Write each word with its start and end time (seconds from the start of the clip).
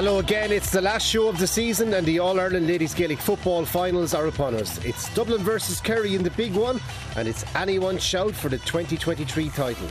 Hello 0.00 0.18
again, 0.18 0.50
it's 0.50 0.70
the 0.70 0.80
last 0.80 1.06
show 1.06 1.28
of 1.28 1.38
the 1.38 1.46
season 1.46 1.92
and 1.92 2.06
the 2.06 2.20
All 2.20 2.40
Ireland 2.40 2.66
Ladies 2.66 2.94
Gaelic 2.94 3.18
football 3.18 3.66
finals 3.66 4.14
are 4.14 4.28
upon 4.28 4.54
us. 4.54 4.82
It's 4.82 5.14
Dublin 5.14 5.42
versus 5.42 5.78
Kerry 5.78 6.14
in 6.14 6.22
the 6.22 6.30
big 6.30 6.54
one 6.54 6.80
and 7.16 7.28
it's 7.28 7.44
anyone's 7.54 8.02
shout 8.02 8.34
for 8.34 8.48
the 8.48 8.56
2023 8.56 9.50
title. 9.50 9.86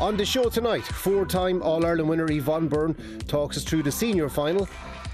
On 0.00 0.16
the 0.16 0.24
show 0.24 0.48
tonight, 0.48 0.82
four 0.82 1.24
time 1.24 1.62
All 1.62 1.86
Ireland 1.86 2.08
winner 2.08 2.28
Yvonne 2.28 2.66
Byrne 2.66 3.20
talks 3.28 3.56
us 3.56 3.62
through 3.62 3.84
the 3.84 3.92
senior 3.92 4.28
final. 4.28 4.68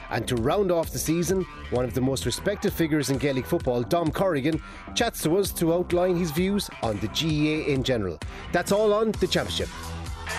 And 0.09 0.27
to 0.27 0.37
round 0.37 0.73
off 0.73 0.93
the 0.93 0.99
season, 0.99 1.45
one 1.69 1.85
of 1.85 1.93
the 1.93 2.01
most 2.01 2.25
respected 2.25 2.73
figures 2.73 3.11
in 3.11 3.19
Gaelic 3.19 3.45
football, 3.45 3.83
Dom 3.83 4.11
Corrigan, 4.11 4.63
chats 4.95 5.23
to 5.25 5.37
us 5.37 5.53
to 5.53 5.75
outline 5.75 6.17
his 6.17 6.31
views 6.31 6.71
on 6.83 6.99
the 7.01 7.09
GAA 7.09 7.71
in 7.71 7.83
general. 7.83 8.19
That's 8.53 8.73
all 8.73 8.95
on 8.95 9.13
the 9.13 9.27
Championship. 9.27 9.69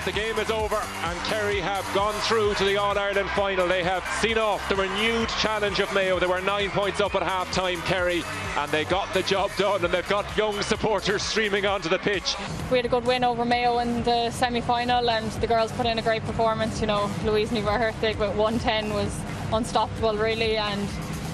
The 0.06 0.14
game 0.14 0.40
is 0.40 0.50
over 0.50 0.78
and 1.04 1.20
Kerry 1.26 1.60
have 1.60 1.86
gone 1.94 2.14
through 2.22 2.54
to 2.56 2.64
the 2.64 2.78
All 2.78 2.98
Ireland 2.98 3.30
final. 3.32 3.68
They 3.68 3.84
have 3.84 4.04
seen 4.22 4.38
off 4.38 4.68
the 4.70 4.78
renewed 4.78 5.28
challenge 5.28 5.80
of 5.80 5.94
Mayo. 5.94 6.20
They 6.20 6.26
were 6.26 6.40
nine 6.40 6.70
points 6.70 7.02
up 7.02 7.16
at 7.16 7.22
half 7.22 7.52
time, 7.52 7.82
Kerry, 7.82 8.24
and 8.58 8.72
they 8.72 8.86
got 8.86 9.14
the 9.14 9.22
job 9.24 9.52
done 9.58 9.84
and 9.84 9.94
they've 9.94 10.08
got 10.08 10.26
young 10.38 10.62
supporters 10.62 11.22
streaming 11.22 11.66
onto 11.66 11.90
the 11.90 12.00
pitch. 12.00 12.36
We 12.72 12.78
had 12.78 12.86
a 12.86 12.90
good 12.90 13.06
win 13.06 13.26
over 13.26 13.44
Mayo 13.44 13.80
in 13.80 14.02
the 14.04 14.32
semi 14.32 14.62
final 14.62 15.10
and 15.10 15.30
the 15.34 15.48
girls 15.48 15.72
put 15.74 15.86
in 15.86 16.00
a 16.00 16.02
great 16.02 16.24
performance. 16.24 16.80
You 16.80 16.88
know, 16.88 17.12
Louise 17.26 17.50
Ní 17.50 17.62
Mhuircheartaigh 17.62 18.18
with 18.18 18.36
110 18.38 18.94
was 18.94 19.14
unstoppable, 19.52 20.18
really, 20.18 20.56
and 20.56 20.88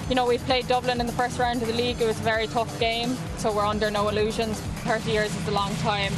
you 0.08 0.16
know, 0.16 0.26
we've 0.26 0.44
played 0.44 0.66
Dublin 0.66 1.00
in 1.00 1.06
the 1.06 1.12
first 1.12 1.38
round 1.38 1.62
of 1.62 1.68
the 1.68 1.74
league. 1.74 2.00
It 2.00 2.06
was 2.06 2.18
a 2.18 2.24
very 2.24 2.48
tough 2.48 2.78
game, 2.80 3.16
so 3.38 3.52
we're 3.52 3.64
under 3.64 3.90
no 3.92 4.08
illusions. 4.08 4.60
30 4.84 5.10
years 5.10 5.34
is 5.34 5.48
a 5.48 5.52
long 5.52 5.74
time. 5.76 6.12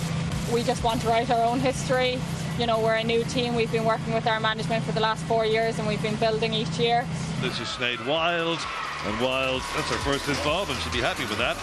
We 0.53 0.63
just 0.63 0.83
want 0.83 1.03
to 1.03 1.09
write 1.09 1.31
our 1.31 1.45
own 1.45 1.61
history. 1.61 2.19
You 2.59 2.67
know, 2.67 2.81
we're 2.81 2.97
a 2.97 3.05
new 3.05 3.23
team. 3.23 3.55
We've 3.55 3.71
been 3.71 3.85
working 3.85 4.13
with 4.13 4.27
our 4.27 4.41
management 4.41 4.83
for 4.85 4.91
the 4.91 4.99
last 4.99 5.25
four 5.27 5.47
years 5.47 5.79
and 5.79 5.87
we've 5.87 6.03
been 6.03 6.17
building 6.17 6.53
each 6.53 6.77
year. 6.77 7.07
This 7.41 7.61
is 7.61 7.69
Sinead 7.69 8.05
Wild, 8.05 8.59
and 9.07 9.21
Wild, 9.21 9.63
that's 9.77 9.89
her 9.91 9.97
first 9.99 10.29
involvement. 10.29 10.81
She'll 10.81 10.93
be 10.93 11.01
happy 11.01 11.23
with 11.27 11.39
that. 11.39 11.57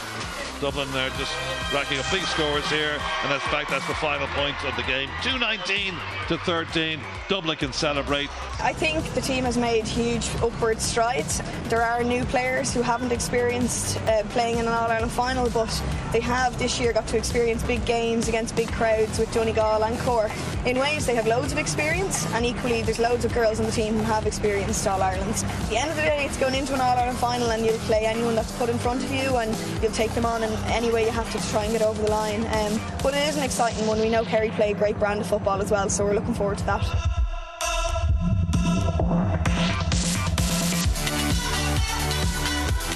Dublin 0.61 0.87
are 0.89 1.09
just 1.17 1.33
racking 1.73 1.99
up 1.99 2.09
big 2.11 2.23
scores 2.23 2.65
here, 2.69 2.97
and 3.23 3.33
in 3.33 3.39
fact, 3.51 3.69
that's 3.69 3.85
the 3.87 3.93
final 3.95 4.25
point 4.27 4.55
of 4.63 4.75
the 4.77 4.83
game. 4.83 5.09
219 5.21 5.93
to 6.29 6.37
13. 6.39 6.99
Dublin 7.27 7.57
can 7.57 7.73
celebrate. 7.73 8.29
I 8.61 8.71
think 8.71 9.03
the 9.13 9.21
team 9.21 9.43
has 9.43 9.57
made 9.57 9.85
huge 9.85 10.27
upward 10.41 10.79
strides. 10.79 11.41
There 11.67 11.81
are 11.81 12.03
new 12.03 12.23
players 12.25 12.73
who 12.73 12.81
haven't 12.81 13.11
experienced 13.11 13.97
uh, 14.01 14.23
playing 14.29 14.59
in 14.59 14.67
an 14.67 14.71
All 14.71 14.89
Ireland 14.89 15.11
final, 15.11 15.49
but 15.49 15.69
they 16.13 16.21
have 16.21 16.57
this 16.57 16.79
year 16.79 16.93
got 16.93 17.05
to 17.07 17.17
experience 17.17 17.61
big 17.63 17.85
games 17.85 18.29
against 18.29 18.55
big 18.55 18.71
crowds 18.71 19.19
with 19.19 19.33
Donegal 19.33 19.83
and 19.83 19.99
Cork. 19.99 20.31
In 20.65 20.79
ways, 20.79 21.05
they 21.05 21.15
have 21.15 21.27
loads 21.27 21.51
of 21.51 21.57
experience, 21.57 22.25
and 22.33 22.45
equally, 22.45 22.81
there's 22.81 22.99
loads 22.99 23.25
of 23.25 23.33
girls 23.33 23.59
on 23.59 23.65
the 23.65 23.71
team 23.71 23.95
who 23.95 24.03
have 24.03 24.25
experienced 24.25 24.87
All 24.87 25.01
Irelands. 25.01 25.43
At 25.43 25.69
the 25.69 25.77
end 25.77 25.89
of 25.89 25.95
the 25.97 26.03
day, 26.03 26.25
it's 26.25 26.37
going 26.37 26.55
into 26.55 26.73
an 26.73 26.81
All 26.81 26.97
Ireland 26.97 27.17
final, 27.17 27.51
and 27.51 27.65
you'll 27.65 27.77
play 27.79 28.05
anyone 28.05 28.35
that's 28.35 28.51
put 28.53 28.69
in 28.69 28.77
front 28.77 29.03
of 29.03 29.11
you, 29.11 29.35
and 29.35 29.53
you'll 29.81 29.91
take 29.91 30.13
them 30.13 30.25
on 30.25 30.44
in 30.51 30.59
any 30.65 30.91
way 30.91 31.05
you 31.05 31.11
have 31.11 31.31
to, 31.31 31.51
try 31.51 31.63
and 31.63 31.71
get 31.71 31.81
over 31.81 32.01
the 32.01 32.09
line. 32.09 32.41
Um, 32.41 32.79
but 33.01 33.13
it 33.13 33.27
is 33.27 33.37
an 33.37 33.43
exciting 33.43 33.85
one. 33.87 33.99
We 33.99 34.09
know 34.09 34.23
Kerry 34.23 34.49
play 34.49 34.71
a 34.71 34.75
great 34.75 34.97
brand 34.99 35.21
of 35.21 35.27
football 35.27 35.61
as 35.61 35.71
well, 35.71 35.89
so 35.89 36.05
we're 36.05 36.13
looking 36.13 36.33
forward 36.33 36.57
to 36.59 36.65
that. 36.65 36.81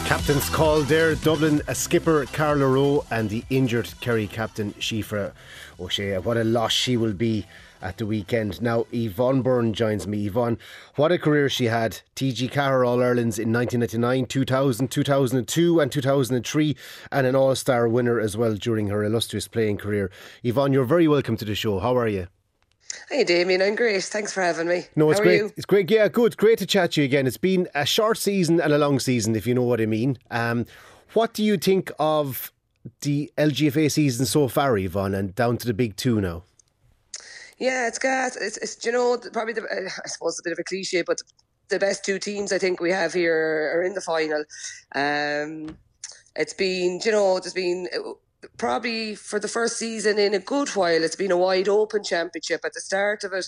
Captain's 0.06 0.50
call 0.50 0.82
there. 0.82 1.14
Dublin, 1.16 1.62
a 1.68 1.76
skipper, 1.76 2.26
Carla 2.34 2.66
Rowe, 2.66 3.06
and 3.12 3.30
the 3.30 3.44
injured 3.50 3.94
Kerry 4.02 4.26
captain, 4.26 4.74
Síofra 4.74 5.34
O'Shea. 5.80 6.18
What 6.18 6.38
a 6.38 6.44
loss 6.44 6.72
she 6.72 6.98
will 6.98 7.14
be 7.14 7.46
at 7.82 7.98
the 7.98 8.06
weekend. 8.06 8.62
Now, 8.62 8.86
Yvonne 8.92 9.42
Byrne 9.42 9.74
joins 9.74 10.08
me. 10.08 10.28
Yvonne, 10.28 10.58
what 10.96 11.12
a 11.12 11.18
career 11.18 11.50
she 11.50 11.66
had. 11.66 12.02
TG 12.16 12.50
Ceathair 12.50 12.88
All 12.88 13.02
Irelands 13.02 13.40
in 13.40 13.52
1999, 13.52 14.26
2000, 14.26 14.88
2002, 14.90 15.80
and 15.80 15.92
2003, 15.92 16.76
and 17.12 17.28
an 17.28 17.36
All 17.36 17.56
Star 17.56 17.88
winner 17.88 18.20
as 18.20 18.36
well 18.36 18.56
during 18.56 18.88
her 18.88 19.04
illustrious 19.04 19.48
playing 19.48 19.78
career. 19.78 20.12
Yvonne, 20.44 20.74
you're 20.74 20.86
very 20.86 21.08
welcome 21.08 21.38
to 21.38 21.46
the 21.46 21.56
show. 21.56 21.80
How 21.80 21.96
are 21.98 22.08
you? 22.08 22.28
Hey 23.10 23.24
Damien, 23.24 23.62
I'm 23.62 23.76
great. 23.76 24.04
Thanks 24.04 24.34
for 24.34 24.42
having 24.42 24.68
me. 24.68 24.86
No, 24.96 25.10
it's 25.12 25.20
How 25.20 25.24
great. 25.24 25.38
You? 25.38 25.52
It's 25.56 25.66
great. 25.66 25.90
Yeah, 25.90 26.08
good. 26.08 26.38
Great 26.38 26.60
to 26.60 26.66
chat 26.66 26.94
to 26.94 27.02
you 27.02 27.06
again. 27.06 27.28
It's 27.28 27.38
been 27.38 27.68
a 27.76 27.86
short 27.86 28.18
season 28.18 28.60
and 28.60 28.74
a 28.74 28.78
long 28.78 29.00
season, 29.00 29.36
if 29.36 29.46
you 29.46 29.54
know 29.54 29.64
what 29.64 29.80
I 29.80 29.86
mean. 29.86 30.18
Um, 30.32 30.66
what 31.14 31.34
do 31.34 31.44
you 31.44 31.58
think 31.58 31.92
of 32.00 32.52
the 33.02 33.32
LGFA 33.38 33.92
season 33.92 34.26
so 34.26 34.48
far, 34.48 34.78
Yvonne, 34.78 35.14
and 35.14 35.36
down 35.36 35.58
to 35.58 35.68
the 35.68 35.74
big 35.74 35.96
two 35.96 36.20
now? 36.22 36.44
Yeah, 37.60 37.88
it's 37.88 38.00
gas. 38.00 38.36
It's, 38.38 38.58
it's 38.58 38.86
you 38.86 38.92
know 38.92 39.18
probably 39.34 39.54
the, 39.54 39.64
I 40.04 40.08
suppose 40.08 40.40
a 40.40 40.44
bit 40.44 40.54
of 40.54 40.60
a 40.60 40.64
cliche, 40.64 41.04
but 41.06 41.20
the 41.70 41.80
best 41.80 42.06
two 42.06 42.20
teams 42.20 42.52
I 42.52 42.58
think 42.58 42.80
we 42.80 42.92
have 42.92 43.14
here 43.14 43.74
are 43.76 43.84
in 43.84 43.94
the 43.94 44.02
final. 44.02 44.44
Um, 44.96 45.78
it's 46.36 46.54
been 46.54 47.00
you 47.04 47.12
know 47.12 47.40
there's 47.40 47.54
been 47.54 47.88
probably 48.58 49.16
for 49.16 49.40
the 49.40 49.48
first 49.48 49.78
season 49.78 50.18
in 50.18 50.34
a 50.34 50.40
good 50.40 50.70
while, 50.70 51.04
it's 51.04 51.16
been 51.16 51.32
a 51.32 51.38
wide 51.38 51.68
open 51.68 52.04
championship. 52.04 52.62
At 52.64 52.74
the 52.74 52.82
start 52.82 53.24
of 53.24 53.34
it, 53.34 53.48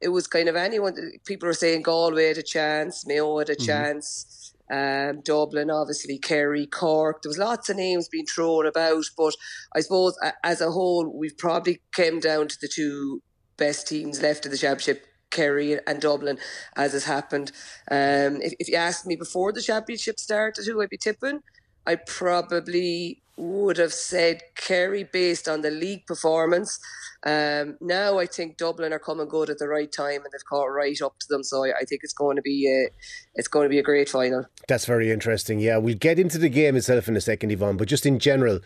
it 0.00 0.08
was 0.08 0.26
kind 0.26 0.48
of 0.48 0.56
anyone. 0.56 0.94
People 1.26 1.46
were 1.46 1.54
saying 1.54 1.82
Galway 1.82 2.28
had 2.28 2.38
a 2.38 2.42
chance, 2.42 3.06
Mayo 3.06 3.38
had 3.38 3.50
a 3.50 3.56
mm-hmm. 3.56 3.66
chance, 3.66 4.54
um, 4.70 5.20
Dublin, 5.22 5.70
obviously, 5.70 6.18
Kerry, 6.18 6.66
Cork. 6.66 7.22
There 7.22 7.30
was 7.30 7.38
lots 7.38 7.68
of 7.68 7.76
names 7.76 8.08
being 8.08 8.26
thrown 8.26 8.66
about, 8.66 9.04
but 9.16 9.34
I 9.74 9.80
suppose 9.80 10.16
as 10.42 10.60
a 10.60 10.70
whole, 10.70 11.12
we've 11.14 11.36
probably 11.36 11.80
came 11.94 12.20
down 12.20 12.48
to 12.48 12.56
the 12.60 12.68
two 12.68 13.22
best 13.60 13.86
teams 13.86 14.20
left 14.20 14.44
of 14.46 14.50
the 14.50 14.58
championship. 14.58 15.06
Kerry 15.30 15.78
and 15.86 16.00
Dublin, 16.00 16.38
as 16.74 16.90
has 16.90 17.04
happened. 17.04 17.52
Um, 17.88 18.42
if, 18.42 18.52
if 18.58 18.68
you 18.68 18.74
asked 18.74 19.06
me 19.06 19.14
before 19.14 19.52
the 19.52 19.62
championship 19.62 20.18
started, 20.18 20.66
who 20.66 20.82
I'd 20.82 20.88
be 20.88 20.96
tipping, 20.96 21.38
I 21.86 21.94
probably 21.94 23.22
would 23.36 23.78
have 23.78 23.92
said 23.92 24.42
Kerry 24.54 25.04
based 25.04 25.48
on 25.48 25.62
the 25.62 25.70
league 25.70 26.06
performance. 26.06 26.78
Um, 27.24 27.76
now 27.80 28.18
I 28.18 28.26
think 28.26 28.56
Dublin 28.56 28.92
are 28.92 28.98
coming 28.98 29.28
good 29.28 29.50
at 29.50 29.58
the 29.58 29.68
right 29.68 29.90
time 29.90 30.22
and 30.24 30.32
they've 30.32 30.44
caught 30.48 30.66
right 30.66 31.00
up 31.02 31.18
to 31.20 31.26
them. 31.28 31.42
So 31.42 31.64
I, 31.64 31.68
I 31.80 31.84
think 31.84 32.02
it's 32.02 32.12
going 32.12 32.36
to 32.36 32.42
be 32.42 32.66
a, 32.68 32.90
it's 33.34 33.48
going 33.48 33.64
to 33.64 33.70
be 33.70 33.78
a 33.78 33.82
great 33.82 34.08
final. 34.08 34.44
That's 34.68 34.84
very 34.84 35.10
interesting. 35.10 35.58
Yeah, 35.58 35.78
we'll 35.78 35.96
get 35.96 36.18
into 36.18 36.38
the 36.38 36.48
game 36.48 36.76
itself 36.76 37.08
in 37.08 37.16
a 37.16 37.20
second, 37.20 37.50
Yvonne. 37.50 37.76
But 37.76 37.88
just 37.88 38.04
in 38.04 38.18
general, 38.18 38.60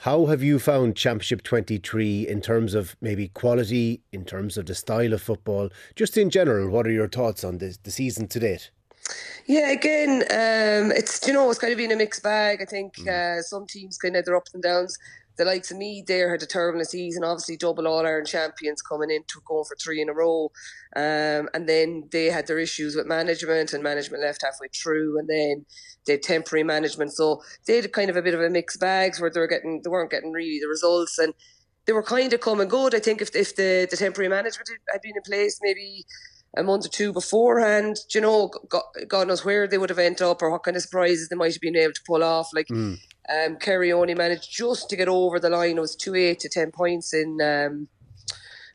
how 0.00 0.24
have 0.26 0.42
you 0.42 0.58
found 0.58 0.96
Championship 0.96 1.42
23 1.42 2.26
in 2.26 2.40
terms 2.40 2.72
of 2.72 2.96
maybe 3.02 3.28
quality, 3.28 4.00
in 4.12 4.24
terms 4.24 4.56
of 4.56 4.64
the 4.64 4.74
style 4.74 5.12
of 5.12 5.20
football? 5.20 5.68
Just 5.94 6.16
in 6.16 6.30
general, 6.30 6.70
what 6.70 6.86
are 6.86 6.90
your 6.90 7.06
thoughts 7.06 7.44
on 7.44 7.58
this, 7.58 7.76
the 7.76 7.90
season 7.90 8.26
to 8.28 8.40
date? 8.40 8.70
Yeah, 9.44 9.70
again, 9.70 10.22
um, 10.30 10.90
it's 10.92 11.26
you 11.26 11.34
know 11.34 11.50
it's 11.50 11.58
kind 11.58 11.72
of 11.72 11.76
been 11.76 11.92
a 11.92 11.96
mixed 11.96 12.22
bag. 12.22 12.62
I 12.62 12.64
think 12.64 12.96
mm. 12.96 13.08
uh, 13.08 13.42
some 13.42 13.66
teams 13.66 13.98
kind 13.98 14.16
of 14.16 14.24
their 14.24 14.36
ups 14.36 14.54
and 14.54 14.62
downs. 14.62 14.98
The 15.36 15.44
likes 15.44 15.70
of 15.70 15.78
Meath 15.78 16.06
there 16.06 16.30
had 16.30 16.42
a 16.42 16.46
terrible 16.46 16.84
season. 16.84 17.24
Obviously, 17.24 17.56
double 17.56 17.86
All 17.86 18.06
Ireland 18.06 18.26
champions 18.26 18.82
coming 18.82 19.10
in 19.10 19.22
to 19.28 19.40
going 19.44 19.64
for 19.64 19.76
three 19.76 20.02
in 20.02 20.08
a 20.08 20.12
row, 20.12 20.50
um, 20.96 21.48
and 21.54 21.68
then 21.68 22.08
they 22.10 22.26
had 22.26 22.46
their 22.46 22.58
issues 22.58 22.94
with 22.94 23.06
management, 23.06 23.72
and 23.72 23.82
management 23.82 24.22
left 24.22 24.42
halfway 24.42 24.68
through, 24.68 25.18
and 25.18 25.28
then 25.28 25.64
they 26.06 26.12
had 26.14 26.22
temporary 26.22 26.64
management. 26.64 27.12
So 27.12 27.42
they 27.66 27.76
had 27.76 27.92
kind 27.92 28.10
of 28.10 28.16
a 28.16 28.22
bit 28.22 28.34
of 28.34 28.40
a 28.40 28.50
mixed 28.50 28.80
bags 28.80 29.20
where 29.20 29.30
they 29.30 29.40
were 29.40 29.46
getting 29.46 29.80
they 29.82 29.90
weren't 29.90 30.10
getting 30.10 30.32
really 30.32 30.58
the 30.60 30.68
results, 30.68 31.18
and 31.18 31.32
they 31.86 31.92
were 31.92 32.02
kind 32.02 32.32
of 32.32 32.40
coming 32.40 32.68
good. 32.68 32.94
I 32.94 33.00
think 33.00 33.22
if 33.22 33.34
if 33.34 33.56
the, 33.56 33.88
the 33.90 33.96
temporary 33.96 34.28
management 34.28 34.68
had 34.92 35.00
been 35.02 35.16
in 35.16 35.22
place, 35.22 35.58
maybe 35.62 36.04
a 36.56 36.62
month 36.62 36.86
or 36.86 36.88
two 36.88 37.12
beforehand. 37.12 37.98
you 38.12 38.20
know, 38.20 38.50
God, 38.68 38.82
God, 39.08 39.28
knows 39.28 39.44
where 39.44 39.68
they 39.68 39.78
would 39.78 39.90
have 39.90 39.98
ended 39.98 40.22
up 40.22 40.42
or 40.42 40.50
what 40.50 40.64
kind 40.64 40.76
of 40.76 40.82
surprises 40.82 41.28
they 41.28 41.36
might 41.36 41.52
have 41.52 41.60
been 41.60 41.76
able 41.76 41.92
to 41.92 42.02
pull 42.06 42.24
off. 42.24 42.48
Like 42.52 42.66
mm. 42.68 42.98
Um, 43.28 43.56
Kerry 43.56 43.92
only 43.92 44.14
managed 44.14 44.50
just 44.50 44.88
to 44.90 44.96
get 44.96 45.08
over 45.08 45.38
the 45.38 45.50
line. 45.50 45.78
It 45.78 45.80
was 45.80 45.96
two 45.96 46.14
eight 46.14 46.40
to 46.40 46.48
ten 46.48 46.70
points 46.70 47.12
in 47.12 47.40
um, 47.40 47.88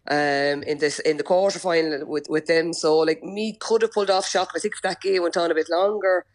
um, 0.08 0.64
in 0.64 0.78
this 0.78 1.00
in 1.00 1.18
the 1.18 1.24
quarter 1.24 1.60
final 1.60 2.06
with, 2.06 2.28
with 2.30 2.46
them. 2.46 2.74
So 2.74 3.00
like 3.00 3.24
Meath 3.24 3.60
could 3.60 3.82
have 3.82 3.92
pulled 3.92 4.10
off 4.10 4.28
shock. 4.28 4.52
I 4.56 4.60
think 4.60 4.76
if 4.76 4.82
that 4.84 5.02
game 5.02 5.24
went 5.24 5.38
on 5.38 5.52
a 5.52 5.56
bit 5.56 5.70
longer, 5.70 6.26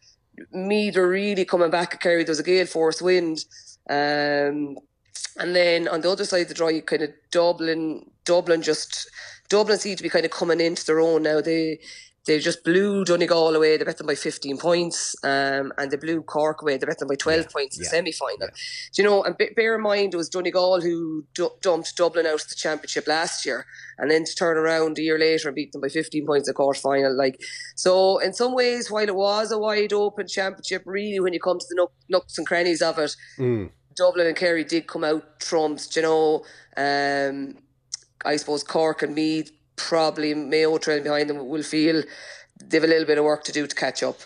Meath 0.52 0.96
are 0.96 1.08
really 1.08 1.44
coming 1.44 1.70
back 1.70 1.94
at 1.94 2.00
Kerry. 2.00 2.24
There 2.24 2.32
was 2.32 2.40
a 2.40 2.44
gale 2.44 2.66
force 2.66 3.00
wind. 3.00 3.44
Um, 3.88 4.78
and 5.36 5.54
then 5.54 5.88
on 5.88 6.00
the 6.00 6.10
other 6.10 6.24
side 6.24 6.42
of 6.42 6.48
the 6.48 6.54
draw, 6.54 6.68
you 6.68 6.82
kind 6.82 7.02
of 7.02 7.10
Dublin, 7.30 8.10
Dublin 8.24 8.62
just 8.62 9.10
Dublin 9.48 9.78
seem 9.78 9.96
to 9.96 10.02
be 10.02 10.08
kind 10.08 10.24
of 10.24 10.30
coming 10.30 10.60
into 10.60 10.84
their 10.84 11.00
own 11.00 11.22
now. 11.22 11.40
They 11.40 11.80
they 12.26 12.38
just 12.38 12.64
blew 12.64 13.04
Donegal 13.04 13.56
away. 13.56 13.76
They 13.76 13.84
bet 13.84 13.96
them 13.96 14.06
by 14.06 14.14
15 14.14 14.58
points, 14.58 15.16
um, 15.24 15.72
and 15.78 15.90
they 15.90 15.96
blew 15.96 16.22
Cork 16.22 16.60
away. 16.60 16.76
They 16.76 16.86
bet 16.86 16.98
them 16.98 17.08
by 17.08 17.14
12 17.14 17.40
yeah, 17.40 17.46
points 17.50 17.78
in 17.78 17.82
yeah, 17.82 17.88
the 17.88 17.96
semi 17.96 18.12
final. 18.12 18.36
Yeah. 18.40 18.46
Do 18.94 19.02
you 19.02 19.08
know? 19.08 19.22
And 19.22 19.36
bear 19.56 19.74
in 19.74 19.80
mind, 19.80 20.12
it 20.12 20.18
was 20.18 20.28
Donegal 20.28 20.82
who 20.82 21.24
d- 21.34 21.48
dumped 21.62 21.96
Dublin 21.96 22.26
out 22.26 22.42
of 22.42 22.48
the 22.48 22.54
championship 22.54 23.06
last 23.06 23.46
year, 23.46 23.64
and 23.98 24.10
then 24.10 24.24
to 24.24 24.34
turn 24.34 24.58
around 24.58 24.98
a 24.98 25.02
year 25.02 25.18
later 25.18 25.48
and 25.48 25.54
beat 25.54 25.72
them 25.72 25.80
by 25.80 25.88
15 25.88 26.26
points 26.26 26.46
in 26.46 26.52
the 26.52 26.56
quarter 26.56 26.78
final. 26.78 27.16
Like 27.16 27.40
so, 27.74 28.18
in 28.18 28.34
some 28.34 28.54
ways, 28.54 28.90
while 28.90 29.08
it 29.08 29.16
was 29.16 29.50
a 29.50 29.58
wide 29.58 29.94
open 29.94 30.28
championship, 30.28 30.82
really, 30.84 31.20
when 31.20 31.32
you 31.32 31.40
come 31.40 31.58
to 31.58 31.66
the 31.70 31.88
nooks 32.08 32.36
and 32.36 32.46
crannies 32.46 32.82
of 32.82 32.98
it. 32.98 33.16
Mm. 33.38 33.70
Dublin 33.96 34.28
and 34.28 34.36
Kerry 34.36 34.64
did 34.64 34.86
come 34.86 35.04
out 35.04 35.40
trumps, 35.40 35.94
you 35.96 36.02
know. 36.02 36.44
Um, 36.76 37.56
I 38.24 38.36
suppose 38.36 38.62
Cork 38.62 39.02
and 39.02 39.14
Meath, 39.14 39.50
probably 39.88 40.34
Mayo 40.34 40.78
trailing 40.78 41.04
behind 41.04 41.30
them, 41.30 41.48
will 41.48 41.62
feel 41.62 42.02
they 42.68 42.76
have 42.76 42.84
a 42.84 42.86
little 42.86 43.06
bit 43.06 43.18
of 43.18 43.24
work 43.24 43.44
to 43.44 43.52
do 43.52 43.66
to 43.66 43.74
catch 43.74 44.02
up. 44.02 44.16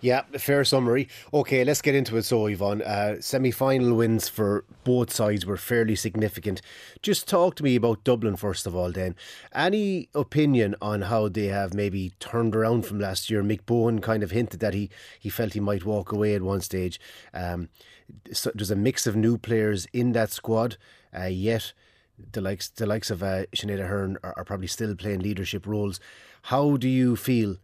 Yeah, 0.00 0.22
fair 0.38 0.64
summary. 0.64 1.08
Okay, 1.34 1.64
let's 1.64 1.82
get 1.82 1.94
into 1.96 2.16
it. 2.16 2.22
So, 2.22 2.46
Yvonne, 2.46 2.82
uh, 2.82 3.20
semi 3.20 3.50
final 3.50 3.94
wins 3.94 4.28
for 4.28 4.64
both 4.84 5.12
sides 5.12 5.44
were 5.44 5.56
fairly 5.56 5.96
significant. 5.96 6.62
Just 7.02 7.26
talk 7.26 7.56
to 7.56 7.64
me 7.64 7.74
about 7.74 8.04
Dublin, 8.04 8.36
first 8.36 8.66
of 8.66 8.76
all, 8.76 8.92
then. 8.92 9.16
Any 9.52 10.08
opinion 10.14 10.76
on 10.80 11.02
how 11.02 11.28
they 11.28 11.46
have 11.46 11.74
maybe 11.74 12.12
turned 12.20 12.54
around 12.54 12.86
from 12.86 13.00
last 13.00 13.28
year? 13.28 13.42
Mick 13.42 13.62
Bohan 13.62 14.00
kind 14.00 14.22
of 14.22 14.30
hinted 14.30 14.60
that 14.60 14.74
he, 14.74 14.88
he 15.18 15.30
felt 15.30 15.54
he 15.54 15.60
might 15.60 15.84
walk 15.84 16.12
away 16.12 16.34
at 16.34 16.42
one 16.42 16.60
stage. 16.60 17.00
Um, 17.34 17.68
so 18.32 18.52
there's 18.54 18.70
a 18.70 18.76
mix 18.76 19.06
of 19.06 19.16
new 19.16 19.36
players 19.36 19.86
in 19.92 20.12
that 20.12 20.30
squad, 20.30 20.76
uh, 21.18 21.24
yet 21.24 21.72
the 22.32 22.40
likes 22.40 22.68
the 22.68 22.86
likes 22.86 23.10
of 23.10 23.22
uh, 23.22 23.46
Sinead 23.56 23.80
Aherne 23.80 24.16
are, 24.22 24.34
are 24.36 24.44
probably 24.44 24.66
still 24.66 24.94
playing 24.94 25.20
leadership 25.20 25.66
roles. 25.66 26.00
How 26.42 26.76
do 26.76 26.88
you 26.88 27.16
feel 27.16 27.56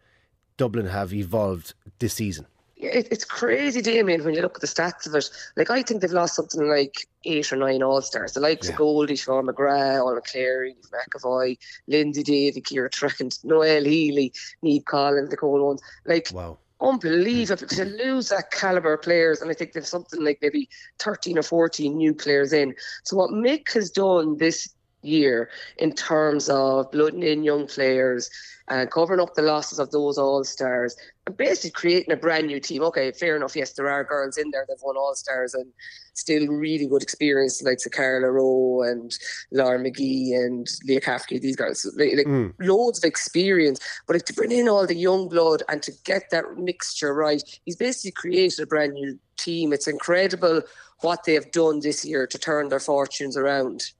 Dublin 0.57 0.87
have 0.87 1.13
evolved 1.13 1.75
this 1.99 2.15
season? 2.15 2.47
It, 2.77 3.09
it's 3.11 3.25
crazy, 3.25 3.81
Damien, 3.81 4.25
when 4.25 4.35
you 4.35 4.43
look 4.43 4.57
at 4.57 4.61
the 4.61 4.67
stats 4.67 5.07
of 5.07 5.15
it. 5.15 5.31
Like, 5.57 5.71
I 5.71 5.83
think 5.83 6.01
they've 6.01 6.11
lost 6.11 6.35
something 6.35 6.69
like 6.69 7.07
eight 7.25 7.53
or 7.53 7.57
nine 7.57 7.83
All 7.83 8.03
Stars. 8.03 8.33
The 8.33 8.41
likes 8.41 8.67
yeah. 8.67 8.73
of 8.73 8.79
Goldie, 8.79 9.15
Siobhán 9.15 9.49
McGrath, 9.49 10.03
Ola 10.03 10.21
Cleary, 10.21 10.77
McEvoy, 10.93 11.57
Lyndsey 11.89 12.25
Davey, 12.25 12.61
Ciara 12.61 12.91
Trant, 12.91 13.43
Noel 13.45 13.85
Healy, 13.85 14.33
Niamh 14.63 14.85
Collins, 14.85 15.31
the 15.31 15.37
cool 15.37 15.65
ones. 15.67 15.83
Like, 16.05 16.29
wow. 16.33 16.59
Unbelievable 16.81 17.67
to 17.69 17.85
lose 17.85 18.29
that 18.29 18.51
caliber 18.51 18.95
of 18.95 19.03
players, 19.03 19.41
and 19.41 19.51
I 19.51 19.55
think 19.55 19.73
there's 19.73 19.89
something 19.89 20.23
like 20.23 20.39
maybe 20.43 20.69
13 20.99 21.39
or 21.39 21.43
14 21.43 21.97
new 21.97 22.13
players 22.13 22.53
in. 22.53 22.75
So, 23.05 23.17
what 23.17 23.31
Mick 23.31 23.73
has 23.75 23.91
done 23.91 24.37
this 24.37 24.75
year 25.05 25.51
in 25.79 25.93
terms 25.93 26.49
of 26.49 26.91
blooding 26.91 27.23
in 27.23 27.45
young 27.45 27.67
players 27.67 28.31
and 28.69 28.91
covering 28.91 29.21
up 29.21 29.35
the 29.35 29.43
losses 29.43 29.79
of 29.79 29.91
those 29.91 30.17
all 30.17 30.43
stars 30.43 30.97
and 31.27 31.37
basically 31.37 31.71
creating 31.71 32.13
a 32.13 32.17
brand 32.17 32.47
new 32.47 32.59
team. 32.59 32.83
Okay, 32.83 33.13
fair 33.13 33.37
enough. 33.37 33.55
Yes, 33.55 33.75
there 33.75 33.91
are 33.91 34.05
girls 34.05 34.39
in 34.39 34.51
there 34.51 34.65
that 34.67 34.75
have 34.75 34.83
won 34.83 34.97
all 34.97 35.15
stars 35.15 35.53
and 35.55 35.71
still 36.15 36.47
really 36.49 36.87
good 36.87 37.03
experience, 37.03 37.63
like 37.63 37.79
Carla 37.93 38.31
Rowe 38.31 38.83
and 38.83 39.17
Laura 39.51 39.79
McGee 39.79 40.35
and 40.35 40.67
Leah 40.85 41.01
Caffrey, 41.01 41.39
these 41.39 41.57
girls, 41.57 41.85
like, 41.97 42.15
like 42.17 42.27
mm. 42.27 42.55
loads 42.59 42.99
of 42.99 43.05
experience. 43.05 43.81
But 44.07 44.17
like, 44.17 44.25
to 44.27 44.33
bring 44.33 44.53
in 44.53 44.69
all 44.69 44.87
the 44.87 44.95
young 44.95 45.29
blood 45.29 45.63
and 45.69 45.83
to 45.83 45.93
get 46.05 46.31
that 46.31 46.57
mixture 46.57 47.13
right, 47.13 47.43
he's 47.65 47.77
basically 47.77 48.13
created 48.13 48.61
a 48.61 48.67
brand 48.67 48.95
new 48.95 49.19
team. 49.37 49.73
It's 49.73 49.89
incredible 49.89 50.63
what 51.01 51.25
they 51.25 51.35
have 51.35 51.51
done 51.51 51.81
this 51.81 52.05
year 52.05 52.27
to 52.27 52.39
turn 52.39 52.69
their 52.71 52.81
fortunes 52.81 53.37
around. 53.37 53.91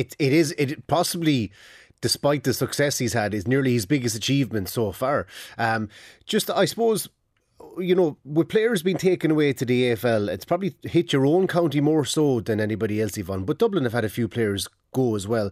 It 0.00 0.16
it 0.18 0.32
is 0.32 0.54
it 0.58 0.86
possibly 0.86 1.52
despite 2.00 2.44
the 2.44 2.54
success 2.54 2.98
he's 2.98 3.12
had, 3.12 3.34
is 3.34 3.46
nearly 3.46 3.72
his 3.72 3.86
biggest 3.86 4.16
achievement 4.16 4.68
so 4.68 4.92
far. 4.92 5.26
Um, 5.56 5.88
just, 6.26 6.50
I 6.50 6.64
suppose, 6.64 7.08
you 7.78 7.94
know, 7.94 8.16
with 8.24 8.48
players 8.48 8.82
being 8.82 8.98
taken 8.98 9.30
away 9.30 9.52
to 9.54 9.64
the 9.64 9.84
AFL, 9.84 10.28
it's 10.28 10.44
probably 10.44 10.74
hit 10.82 11.12
your 11.12 11.26
own 11.26 11.46
county 11.46 11.80
more 11.80 12.04
so 12.04 12.40
than 12.40 12.60
anybody 12.60 13.00
else, 13.02 13.16
Yvonne. 13.18 13.44
But 13.44 13.58
Dublin 13.58 13.84
have 13.84 13.92
had 13.92 14.04
a 14.04 14.08
few 14.08 14.28
players 14.28 14.68
go 14.92 15.16
as 15.16 15.26
well. 15.26 15.50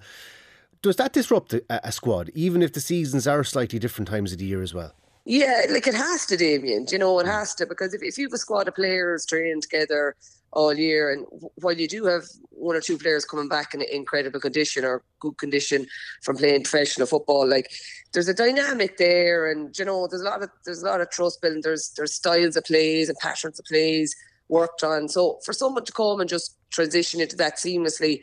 Does 0.82 0.96
that 0.96 1.12
disrupt 1.12 1.52
a, 1.52 1.62
a 1.68 1.90
squad, 1.90 2.30
even 2.34 2.62
if 2.62 2.72
the 2.72 2.80
seasons 2.80 3.26
are 3.26 3.42
slightly 3.42 3.78
different 3.78 4.08
times 4.08 4.32
of 4.32 4.38
the 4.38 4.44
year 4.44 4.62
as 4.62 4.74
well? 4.74 4.92
Yeah, 5.28 5.62
like 5.70 5.88
it 5.88 5.94
has 5.94 6.24
to, 6.26 6.36
Damien. 6.36 6.86
You 6.88 6.98
know, 6.98 7.18
it 7.18 7.26
mm. 7.26 7.32
has 7.32 7.54
to 7.56 7.66
because 7.66 7.92
if, 7.92 8.02
if 8.02 8.16
you 8.16 8.26
have 8.26 8.32
a 8.32 8.38
squad 8.38 8.68
of 8.68 8.76
players 8.76 9.26
training 9.26 9.60
together 9.60 10.14
all 10.56 10.72
year. 10.72 11.12
And 11.12 11.26
while 11.56 11.74
you 11.74 11.86
do 11.86 12.06
have 12.06 12.24
one 12.50 12.74
or 12.74 12.80
two 12.80 12.96
players 12.96 13.24
coming 13.24 13.48
back 13.48 13.74
in 13.74 13.82
incredible 13.82 14.40
condition 14.40 14.84
or 14.84 15.02
good 15.20 15.36
condition 15.36 15.86
from 16.22 16.36
playing 16.36 16.64
professional 16.64 17.06
football, 17.06 17.46
like 17.46 17.70
there's 18.12 18.28
a 18.28 18.34
dynamic 18.34 18.96
there, 18.96 19.50
and 19.50 19.78
you 19.78 19.84
know 19.84 20.08
there's 20.08 20.22
a 20.22 20.24
lot 20.24 20.42
of 20.42 20.50
there's 20.64 20.82
a 20.82 20.86
lot 20.86 21.00
of 21.00 21.10
trust 21.10 21.42
building. 21.42 21.60
There's 21.62 21.90
there's 21.96 22.14
styles 22.14 22.56
of 22.56 22.64
plays 22.64 23.08
and 23.08 23.18
patterns 23.18 23.58
of 23.58 23.66
plays 23.66 24.16
worked 24.48 24.82
on. 24.82 25.08
So 25.08 25.38
for 25.44 25.52
someone 25.52 25.84
to 25.84 25.92
come 25.92 26.20
and 26.20 26.28
just 26.28 26.56
transition 26.70 27.20
into 27.20 27.36
that 27.36 27.56
seamlessly, 27.56 28.20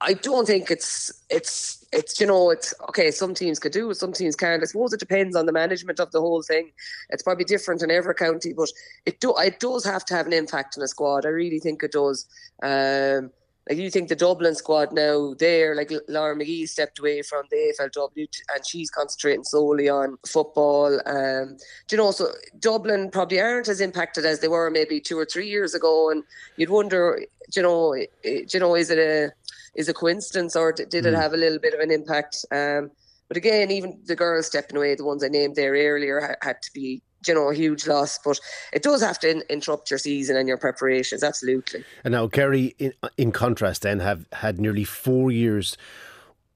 I 0.00 0.14
don't 0.14 0.46
think 0.46 0.70
it's 0.70 1.12
it's 1.28 1.84
it's 1.92 2.20
you 2.20 2.26
know 2.26 2.50
it's 2.50 2.72
okay. 2.88 3.10
Some 3.10 3.34
teams 3.34 3.58
could 3.58 3.72
do 3.72 3.92
some 3.94 4.12
teams 4.12 4.36
can't. 4.36 4.62
I 4.62 4.66
suppose 4.66 4.92
it 4.92 5.00
depends 5.00 5.34
on 5.34 5.46
the 5.46 5.52
management 5.52 5.98
of 5.98 6.12
the 6.12 6.20
whole 6.20 6.42
thing. 6.42 6.70
It's 7.10 7.22
probably 7.22 7.44
different 7.44 7.82
in 7.82 7.90
every 7.90 8.14
county, 8.14 8.52
but 8.52 8.70
it 9.06 9.18
do 9.20 9.34
it 9.38 9.58
does 9.58 9.84
have 9.84 10.04
to 10.06 10.14
have 10.14 10.26
an 10.26 10.32
impact 10.32 10.76
on 10.76 10.84
a 10.84 10.88
squad. 10.88 11.26
I 11.26 11.30
really 11.30 11.58
think 11.58 11.82
it 11.82 11.92
does. 11.92 12.26
Um, 12.62 13.30
like 13.68 13.78
you 13.78 13.90
think 13.90 14.08
the 14.08 14.16
Dublin 14.16 14.54
squad 14.54 14.92
now, 14.92 15.34
there 15.38 15.74
like 15.74 15.92
Laura 16.08 16.34
McGee 16.34 16.68
stepped 16.68 16.98
away 17.00 17.22
from 17.22 17.44
the 17.50 17.74
AFLW 17.78 18.28
and 18.54 18.66
she's 18.66 18.90
concentrating 18.90 19.44
solely 19.44 19.88
on 19.88 20.16
football. 20.26 20.98
Um, 21.06 21.58
do 21.86 21.96
you 21.96 21.98
know, 21.98 22.10
so 22.10 22.28
Dublin 22.60 23.10
probably 23.10 23.40
aren't 23.40 23.68
as 23.68 23.80
impacted 23.80 24.24
as 24.24 24.40
they 24.40 24.48
were 24.48 24.70
maybe 24.70 25.00
two 25.00 25.18
or 25.18 25.26
three 25.26 25.48
years 25.48 25.74
ago, 25.74 26.10
and 26.10 26.22
you'd 26.56 26.70
wonder, 26.70 27.20
you 27.54 27.62
know, 27.62 27.94
you 28.24 28.60
know, 28.60 28.74
is 28.74 28.90
it 28.90 28.98
a 28.98 29.32
is 29.78 29.88
a 29.88 29.94
coincidence 29.94 30.56
or 30.56 30.72
did 30.72 30.92
it 30.92 31.04
hmm. 31.04 31.14
have 31.14 31.32
a 31.32 31.36
little 31.36 31.58
bit 31.58 31.72
of 31.72 31.80
an 31.80 31.90
impact? 31.90 32.44
Um, 32.50 32.90
but 33.28 33.36
again, 33.36 33.70
even 33.70 34.00
the 34.04 34.16
girls 34.16 34.46
stepping 34.46 34.76
away, 34.76 34.94
the 34.94 35.04
ones 35.04 35.22
I 35.22 35.28
named 35.28 35.54
there 35.54 35.72
earlier, 35.72 36.36
had 36.42 36.60
to 36.62 36.70
be 36.74 37.02
you 37.26 37.34
know, 37.34 37.50
a 37.50 37.54
huge 37.54 37.86
loss. 37.86 38.18
But 38.24 38.40
it 38.72 38.82
does 38.82 39.02
have 39.02 39.18
to 39.20 39.30
in, 39.30 39.42
interrupt 39.48 39.90
your 39.90 39.98
season 39.98 40.36
and 40.36 40.48
your 40.48 40.56
preparations, 40.56 41.22
absolutely. 41.22 41.84
And 42.04 42.12
now, 42.12 42.28
Kerry, 42.28 42.74
in, 42.78 42.92
in 43.16 43.32
contrast, 43.32 43.82
then 43.82 44.00
have 44.00 44.26
had 44.32 44.60
nearly 44.60 44.84
four 44.84 45.30
years 45.30 45.76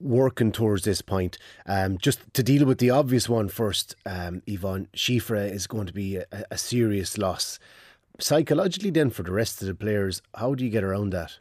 working 0.00 0.50
towards 0.50 0.84
this 0.84 1.00
point. 1.00 1.38
Um, 1.66 1.98
just 1.98 2.20
to 2.34 2.42
deal 2.42 2.66
with 2.66 2.78
the 2.78 2.90
obvious 2.90 3.28
one 3.28 3.48
first, 3.48 3.94
um, 4.04 4.42
Yvonne, 4.46 4.88
Síofra 4.96 5.50
is 5.50 5.66
going 5.66 5.86
to 5.86 5.92
be 5.92 6.16
a, 6.16 6.26
a 6.50 6.58
serious 6.58 7.16
loss. 7.18 7.58
Psychologically, 8.18 8.90
then, 8.90 9.10
for 9.10 9.22
the 9.22 9.32
rest 9.32 9.60
of 9.62 9.68
the 9.68 9.75
players, 9.75 10.22
how 10.34 10.54
do 10.54 10.64
you 10.64 10.70
get 10.70 10.84
around 10.84 11.10
that? 11.10 11.38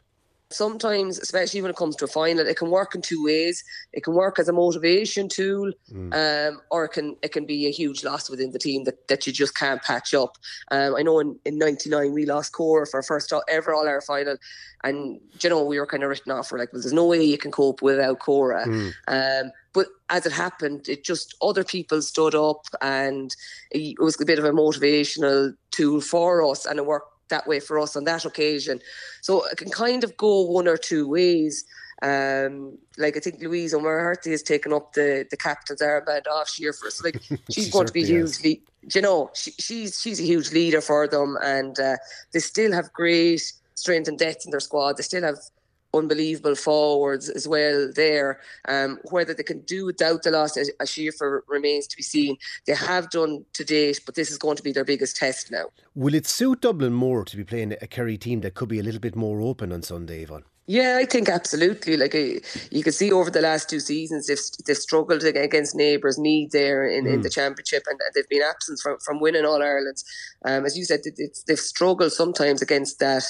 Sometimes, 0.54 1.18
especially 1.18 1.62
when 1.62 1.70
it 1.70 1.76
comes 1.76 1.96
to 1.96 2.04
a 2.04 2.08
final, 2.08 2.46
it 2.46 2.56
can 2.56 2.70
work 2.70 2.94
in 2.94 3.02
two 3.02 3.24
ways. 3.24 3.64
It 3.92 4.04
can 4.04 4.14
work 4.14 4.38
as 4.38 4.48
a 4.48 4.52
motivation 4.52 5.28
tool, 5.28 5.72
mm. 5.90 6.12
um, 6.14 6.60
or 6.70 6.84
it 6.84 6.90
can 6.90 7.16
it 7.22 7.32
can 7.32 7.46
be 7.46 7.66
a 7.66 7.70
huge 7.70 8.04
loss 8.04 8.30
within 8.30 8.52
the 8.52 8.58
team 8.58 8.84
that, 8.84 9.08
that 9.08 9.26
you 9.26 9.32
just 9.32 9.54
can't 9.54 9.82
patch 9.82 10.14
up. 10.14 10.38
Um, 10.70 10.94
I 10.96 11.02
know 11.02 11.18
in, 11.20 11.38
in 11.44 11.58
'99 11.58 12.12
we 12.12 12.26
lost 12.26 12.52
Cora 12.52 12.86
for 12.86 12.98
our 12.98 13.02
first 13.02 13.32
ever 13.48 13.74
All 13.74 13.82
Ireland 13.86 14.04
final, 14.04 14.36
and 14.84 15.20
you 15.40 15.50
know 15.50 15.64
we 15.64 15.78
were 15.78 15.86
kind 15.86 16.02
of 16.02 16.08
written 16.08 16.32
off 16.32 16.48
for 16.48 16.58
like, 16.58 16.72
well, 16.72 16.82
there's 16.82 16.92
no 16.92 17.06
way 17.06 17.22
you 17.22 17.38
can 17.38 17.50
cope 17.50 17.82
without 17.82 18.18
Cora. 18.18 18.66
Mm. 18.66 18.92
Um, 19.08 19.52
but 19.72 19.86
as 20.10 20.26
it 20.26 20.32
happened, 20.32 20.88
it 20.88 21.04
just 21.04 21.34
other 21.40 21.64
people 21.64 22.02
stood 22.02 22.34
up, 22.34 22.66
and 22.80 23.34
it 23.70 23.98
was 23.98 24.20
a 24.20 24.26
bit 24.26 24.38
of 24.38 24.44
a 24.44 24.50
motivational 24.50 25.54
tool 25.70 26.00
for 26.00 26.48
us, 26.48 26.66
and 26.66 26.78
it 26.78 26.86
worked 26.86 27.11
that 27.32 27.48
way 27.48 27.58
for 27.58 27.78
us 27.78 27.96
on 27.96 28.04
that 28.04 28.24
occasion. 28.24 28.80
So 29.20 29.44
it 29.46 29.56
can 29.58 29.70
kind 29.70 30.04
of 30.04 30.16
go 30.16 30.42
one 30.42 30.68
or 30.68 30.76
two 30.76 31.08
ways. 31.08 31.64
Um, 32.02 32.78
like 32.98 33.16
I 33.16 33.20
think 33.20 33.40
Louise 33.40 33.74
O'Mahony 33.74 34.30
has 34.30 34.42
taken 34.42 34.72
up 34.72 34.92
the 34.92 35.26
the 35.30 35.36
captain's 35.36 35.82
armband 35.82 36.26
off 36.28 36.58
year 36.58 36.72
for 36.72 36.86
us. 36.86 37.02
Like 37.02 37.20
she's 37.50 37.70
going 37.70 37.86
to 37.86 37.92
be 37.92 38.04
hugely, 38.04 38.60
you 38.94 39.00
know, 39.00 39.30
she, 39.34 39.52
she's 39.58 40.00
she's 40.00 40.20
a 40.20 40.24
huge 40.24 40.52
leader 40.52 40.80
for 40.80 41.06
them, 41.06 41.36
and 41.42 41.78
uh, 41.78 41.96
they 42.32 42.40
still 42.40 42.72
have 42.72 42.92
great 42.92 43.52
strength 43.74 44.08
and 44.08 44.18
depth 44.18 44.44
in 44.44 44.50
their 44.50 44.60
squad. 44.60 44.96
They 44.96 45.04
still 45.04 45.22
have 45.22 45.38
unbelievable 45.94 46.54
forwards 46.54 47.28
as 47.28 47.46
well 47.46 47.90
there. 47.94 48.40
Um, 48.68 48.98
whether 49.10 49.34
they 49.34 49.42
can 49.42 49.60
do 49.60 49.86
without 49.86 50.22
the 50.22 50.30
loss 50.30 50.56
as 50.56 50.70
Síofra 50.82 51.40
remains 51.48 51.86
to 51.88 51.96
be 51.96 52.02
seen. 52.02 52.36
They 52.66 52.74
have 52.74 53.10
done 53.10 53.44
to 53.54 53.64
date, 53.64 54.00
but 54.04 54.14
this 54.14 54.30
is 54.30 54.38
going 54.38 54.56
to 54.56 54.62
be 54.62 54.72
their 54.72 54.84
biggest 54.84 55.16
test 55.16 55.50
now. 55.50 55.66
Will 55.94 56.14
it 56.14 56.26
suit 56.26 56.62
Dublin 56.62 56.92
more 56.92 57.24
to 57.24 57.36
be 57.36 57.44
playing 57.44 57.72
a 57.80 57.86
Kerry 57.86 58.18
team 58.18 58.40
that 58.40 58.54
could 58.54 58.68
be 58.68 58.78
a 58.78 58.82
little 58.82 59.00
bit 59.00 59.16
more 59.16 59.40
open 59.40 59.72
on 59.72 59.82
Sunday, 59.82 60.22
Yvonne? 60.22 60.44
Yeah, 60.66 60.98
I 61.00 61.06
think 61.06 61.28
absolutely. 61.28 61.96
Like 61.96 62.14
uh, 62.14 62.40
you 62.70 62.84
can 62.84 62.92
see 62.92 63.10
over 63.10 63.30
the 63.30 63.40
last 63.40 63.68
two 63.68 63.80
seasons, 63.80 64.28
they've 64.28 64.38
they've 64.64 64.76
struggled 64.76 65.24
against 65.24 65.74
neighbours 65.74 66.18
Meath 66.18 66.52
there 66.52 66.86
in, 66.86 67.04
mm. 67.04 67.14
in 67.14 67.22
the 67.22 67.28
mm. 67.28 67.34
championship, 67.34 67.82
and 67.88 67.98
they've 68.14 68.28
been 68.28 68.42
absent 68.48 68.78
from, 68.80 68.98
from 69.00 69.20
winning 69.20 69.44
all 69.44 69.60
Ireland's. 69.60 70.04
Um, 70.44 70.64
as 70.64 70.78
you 70.78 70.84
said, 70.84 71.00
they've 71.46 71.58
struggled 71.58 72.12
sometimes 72.12 72.62
against 72.62 73.00
that 73.00 73.24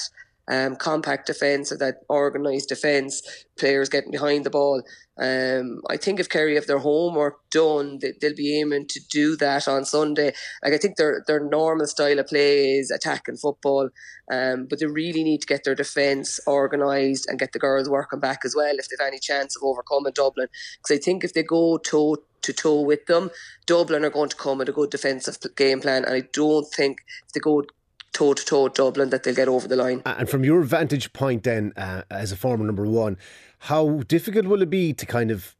um, 0.47 0.75
compact 0.75 1.27
defence 1.27 1.71
or 1.71 1.77
that 1.77 1.97
organised 2.09 2.69
defence, 2.69 3.21
players 3.57 3.89
getting 3.89 4.11
behind 4.11 4.45
the 4.45 4.49
ball. 4.49 4.83
Um, 5.17 5.81
I 5.89 5.97
think 5.97 6.19
if 6.19 6.27
Kerry 6.27 6.55
have 6.55 6.65
their 6.65 6.79
homework 6.79 7.49
done, 7.51 7.99
they, 8.01 8.13
will 8.21 8.35
be 8.35 8.59
aiming 8.59 8.87
to 8.87 8.99
do 9.11 9.35
that 9.37 9.67
on 9.67 9.85
Sunday. 9.85 10.33
Like 10.63 10.73
I 10.73 10.77
think 10.77 10.97
their 10.97 11.23
their 11.27 11.39
normal 11.39 11.85
style 11.85 12.19
of 12.19 12.27
play 12.27 12.77
is 12.77 12.89
attacking 12.89 13.37
football, 13.37 13.89
um, 14.31 14.65
but 14.67 14.79
they 14.79 14.87
really 14.87 15.23
need 15.23 15.41
to 15.41 15.47
get 15.47 15.63
their 15.63 15.75
defence 15.75 16.39
organised 16.47 17.27
and 17.27 17.39
get 17.39 17.53
the 17.53 17.59
girls 17.59 17.89
working 17.89 18.19
back 18.19 18.39
as 18.43 18.55
well 18.55 18.75
if 18.77 18.89
they've 18.89 19.07
any 19.07 19.19
chance 19.19 19.55
of 19.55 19.63
overcoming 19.63 20.13
Dublin. 20.13 20.47
Because 20.77 20.97
I 20.97 20.99
think 20.99 21.23
if 21.23 21.33
they 21.33 21.43
go 21.43 21.77
toe 21.77 22.17
to 22.41 22.53
toe 22.53 22.81
with 22.81 23.05
them, 23.05 23.29
Dublin 23.67 24.03
are 24.03 24.09
going 24.09 24.29
to 24.29 24.35
come 24.35 24.57
with 24.57 24.69
a 24.69 24.73
good 24.73 24.89
defensive 24.89 25.37
game 25.55 25.79
plan, 25.79 26.05
and 26.05 26.15
I 26.15 26.23
don't 26.33 26.65
think 26.73 27.01
if 27.27 27.33
they 27.33 27.39
go 27.39 27.63
toe 28.13 28.33
to 28.33 28.45
toe 28.45 28.69
Dublin 28.69 29.09
that 29.09 29.23
they'll 29.23 29.35
get 29.35 29.47
over 29.47 29.67
the 29.67 29.75
line. 29.75 30.01
And 30.05 30.29
from 30.29 30.43
your 30.43 30.61
vantage 30.61 31.11
point, 31.13 31.43
then, 31.43 31.73
uh, 31.75 32.03
as 32.09 32.31
a 32.31 32.35
former 32.35 32.65
number 32.65 32.85
one, 32.85 33.17
how 33.59 34.01
difficult 34.07 34.45
will 34.45 34.61
it 34.61 34.69
be 34.69 34.93
to 34.93 35.05
kind 35.05 35.31
of 35.31 35.55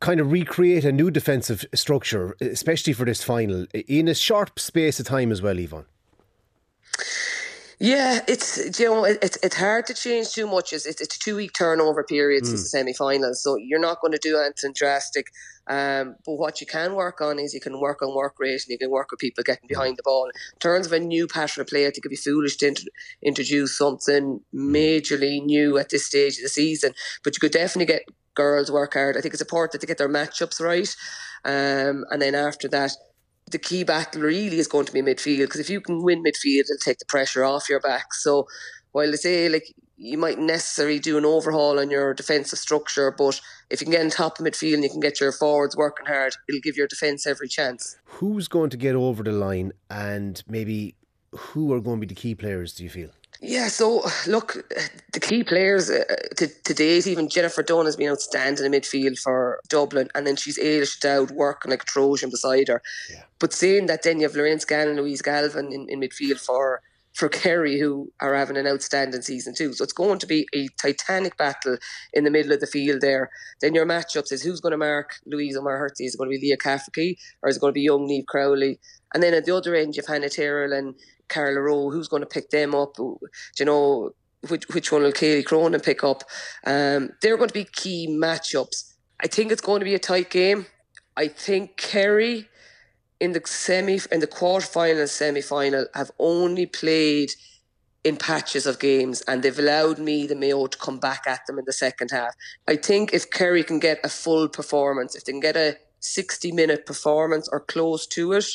kind 0.00 0.20
of 0.20 0.30
recreate 0.30 0.84
a 0.84 0.92
new 0.92 1.10
defensive 1.10 1.64
structure, 1.74 2.36
especially 2.40 2.92
for 2.92 3.04
this 3.06 3.22
final, 3.22 3.66
in 3.72 4.06
a 4.06 4.14
short 4.14 4.58
space 4.58 5.00
of 5.00 5.06
time 5.06 5.32
as 5.32 5.40
well, 5.40 5.58
Yvonne? 5.58 5.86
Yeah, 7.80 8.20
it's 8.28 8.78
you 8.78 8.86
know 8.86 9.04
it's 9.04 9.36
it's 9.42 9.56
hard 9.56 9.86
to 9.86 9.94
change 9.94 10.32
too 10.32 10.46
much. 10.46 10.72
It's 10.72 10.86
it's 10.86 11.02
a 11.02 11.18
two 11.18 11.36
week 11.36 11.52
turnover 11.52 12.04
period 12.04 12.44
mm. 12.44 12.46
since 12.46 12.62
the 12.62 12.68
semi 12.68 12.92
finals, 12.92 13.42
so 13.42 13.56
you're 13.56 13.80
not 13.80 14.00
going 14.00 14.12
to 14.12 14.18
do 14.18 14.38
anything 14.38 14.72
drastic. 14.74 15.26
Um, 15.66 16.16
but 16.26 16.34
what 16.34 16.60
you 16.60 16.66
can 16.66 16.94
work 16.94 17.20
on 17.20 17.38
is 17.38 17.54
you 17.54 17.60
can 17.60 17.80
work 17.80 18.02
on 18.02 18.14
work 18.14 18.34
rate 18.38 18.62
and 18.62 18.68
you 18.68 18.78
can 18.78 18.90
work 18.90 19.10
with 19.10 19.20
people 19.20 19.42
getting 19.42 19.66
behind 19.66 19.96
the 19.96 20.02
ball. 20.02 20.26
In 20.26 20.58
terms 20.58 20.86
of 20.86 20.92
a 20.92 21.00
new 21.00 21.26
pattern 21.26 21.62
of 21.62 21.68
play, 21.68 21.82
I 21.82 21.86
think 21.86 22.04
it'd 22.04 22.10
be 22.10 22.16
foolish 22.16 22.58
to 22.58 22.68
int- 22.68 22.88
introduce 23.22 23.76
something 23.76 24.40
majorly 24.54 25.42
new 25.42 25.78
at 25.78 25.88
this 25.88 26.06
stage 26.06 26.36
of 26.36 26.42
the 26.42 26.48
season. 26.50 26.92
But 27.22 27.34
you 27.34 27.40
could 27.40 27.52
definitely 27.52 27.86
get 27.86 28.02
girls 28.34 28.70
work 28.70 28.94
hard. 28.94 29.16
I 29.16 29.20
think 29.20 29.32
it's 29.32 29.42
important 29.42 29.80
to 29.80 29.86
get 29.86 29.98
their 29.98 30.08
matchups 30.08 30.60
right. 30.60 30.94
Um, 31.44 32.04
and 32.10 32.20
then 32.20 32.34
after 32.34 32.68
that, 32.68 32.92
the 33.50 33.58
key 33.58 33.84
battle 33.84 34.22
really 34.22 34.58
is 34.58 34.68
going 34.68 34.86
to 34.86 34.92
be 34.92 35.02
midfield 35.02 35.38
because 35.38 35.60
if 35.60 35.70
you 35.70 35.80
can 35.80 36.02
win 36.02 36.22
midfield, 36.22 36.60
it'll 36.60 36.78
take 36.82 36.98
the 36.98 37.04
pressure 37.06 37.44
off 37.44 37.68
your 37.68 37.80
back. 37.80 38.14
So 38.14 38.46
while 38.92 39.10
they 39.10 39.16
say 39.16 39.48
like 39.48 39.74
you 39.96 40.18
might 40.18 40.38
necessarily 40.38 40.98
do 40.98 41.16
an 41.18 41.24
overhaul 41.24 41.78
on 41.78 41.90
your 41.90 42.14
defensive 42.14 42.58
structure, 42.58 43.14
but 43.16 43.40
if 43.70 43.80
you 43.80 43.86
can 43.86 43.92
get 43.92 44.02
on 44.02 44.10
top 44.10 44.38
of 44.38 44.46
midfield 44.46 44.74
and 44.74 44.84
you 44.84 44.90
can 44.90 45.00
get 45.00 45.20
your 45.20 45.32
forwards 45.32 45.76
working 45.76 46.06
hard, 46.06 46.34
it'll 46.48 46.60
give 46.60 46.76
your 46.76 46.88
defence 46.88 47.26
every 47.26 47.48
chance. 47.48 47.96
Who's 48.04 48.48
going 48.48 48.70
to 48.70 48.76
get 48.76 48.94
over 48.94 49.22
the 49.22 49.32
line 49.32 49.72
and 49.88 50.42
maybe 50.48 50.96
who 51.30 51.72
are 51.72 51.80
going 51.80 52.00
to 52.00 52.06
be 52.06 52.14
the 52.14 52.20
key 52.20 52.34
players, 52.34 52.74
do 52.74 52.84
you 52.84 52.90
feel? 52.90 53.10
Yeah, 53.40 53.68
so 53.68 54.04
look, 54.26 54.64
the 55.12 55.20
key 55.20 55.44
players 55.44 55.90
uh, 55.90 56.04
to, 56.36 56.46
to 56.46 56.74
date, 56.74 57.06
even 57.06 57.28
Jennifer 57.28 57.62
Dunne 57.62 57.84
has 57.84 57.96
been 57.96 58.10
outstanding 58.10 58.64
in 58.64 58.72
midfield 58.72 59.18
for 59.18 59.60
Dublin, 59.68 60.08
and 60.14 60.26
then 60.26 60.36
she's 60.36 60.58
Ailish 60.58 61.00
Dowd 61.00 61.30
working 61.30 61.70
like 61.70 61.82
a 61.82 61.86
Trojan 61.86 62.30
beside 62.30 62.68
her. 62.68 62.80
Yeah. 63.10 63.24
But 63.38 63.52
saying 63.52 63.86
that, 63.86 64.02
then 64.02 64.18
you 64.18 64.26
have 64.26 64.36
Lorraine 64.36 64.60
Scanlon 64.60 64.90
and 64.90 65.00
Louise 65.00 65.22
Galvin 65.22 65.72
in, 65.72 65.88
in 65.88 66.00
midfield 66.00 66.40
for 66.40 66.80
for 67.14 67.28
Kerry, 67.28 67.78
who 67.78 68.12
are 68.20 68.34
having 68.34 68.56
an 68.56 68.66
outstanding 68.66 69.22
season 69.22 69.54
too. 69.54 69.72
So 69.72 69.84
it's 69.84 69.92
going 69.92 70.18
to 70.18 70.26
be 70.26 70.46
a 70.54 70.68
titanic 70.80 71.36
battle 71.36 71.76
in 72.12 72.24
the 72.24 72.30
middle 72.30 72.52
of 72.52 72.60
the 72.60 72.66
field 72.66 73.00
there. 73.00 73.30
Then 73.60 73.74
your 73.74 73.86
matchups 73.86 74.32
is 74.32 74.42
who's 74.42 74.60
going 74.60 74.72
to 74.72 74.78
mark 74.78 75.14
Louise 75.24 75.56
O'Maherty? 75.56 76.06
Is 76.06 76.14
it 76.14 76.18
going 76.18 76.30
to 76.30 76.38
be 76.38 76.46
Leah 76.46 76.56
Caffrey 76.56 77.16
or 77.42 77.48
is 77.48 77.56
it 77.56 77.60
going 77.60 77.72
to 77.72 77.78
be 77.78 77.82
young 77.82 78.06
Neve 78.06 78.26
Crowley? 78.26 78.80
And 79.14 79.22
then 79.22 79.32
at 79.32 79.44
the 79.44 79.56
other 79.56 79.76
end, 79.76 79.96
you've 79.96 80.06
Hannah 80.06 80.28
Tyrrell 80.28 80.72
and 80.72 80.96
Carla 81.28 81.60
Rowe. 81.60 81.90
Who's 81.90 82.08
going 82.08 82.22
to 82.22 82.28
pick 82.28 82.50
them 82.50 82.74
up? 82.74 82.94
Do 82.96 83.18
you 83.58 83.64
know 83.64 84.10
which 84.48 84.68
which 84.68 84.90
one 84.90 85.02
will 85.02 85.12
Kayleigh 85.12 85.44
Cronin 85.44 85.80
pick 85.80 86.02
up? 86.02 86.24
Um, 86.66 87.10
they're 87.22 87.36
going 87.36 87.48
to 87.48 87.54
be 87.54 87.64
key 87.64 88.08
matchups. 88.10 88.92
I 89.22 89.28
think 89.28 89.52
it's 89.52 89.62
going 89.62 89.80
to 89.80 89.84
be 89.84 89.94
a 89.94 90.00
tight 90.00 90.30
game. 90.30 90.66
I 91.16 91.28
think 91.28 91.76
Kerry 91.76 92.48
in 93.24 93.32
the 93.32 93.42
semi 93.46 93.98
in 94.12 94.20
the 94.20 94.26
quarter 94.26 94.66
final 94.66 95.00
and 95.00 95.10
semi 95.10 95.40
final 95.40 95.86
have 95.94 96.10
only 96.18 96.66
played 96.66 97.30
in 98.04 98.16
patches 98.18 98.66
of 98.66 98.78
games 98.78 99.22
and 99.22 99.42
they've 99.42 99.58
allowed 99.58 99.98
me 99.98 100.26
the 100.26 100.36
Mayo 100.36 100.66
to 100.66 100.78
come 100.78 100.98
back 100.98 101.22
at 101.26 101.40
them 101.46 101.58
in 101.58 101.64
the 101.64 101.72
second 101.72 102.10
half. 102.10 102.34
I 102.68 102.76
think 102.76 103.14
if 103.14 103.30
Kerry 103.30 103.64
can 103.64 103.78
get 103.78 103.98
a 104.04 104.10
full 104.10 104.46
performance, 104.48 105.16
if 105.16 105.24
they 105.24 105.32
can 105.32 105.40
get 105.40 105.56
a 105.56 105.78
60 106.00 106.52
minute 106.52 106.84
performance 106.84 107.48
or 107.50 107.60
close 107.60 108.06
to 108.08 108.34
it, 108.34 108.46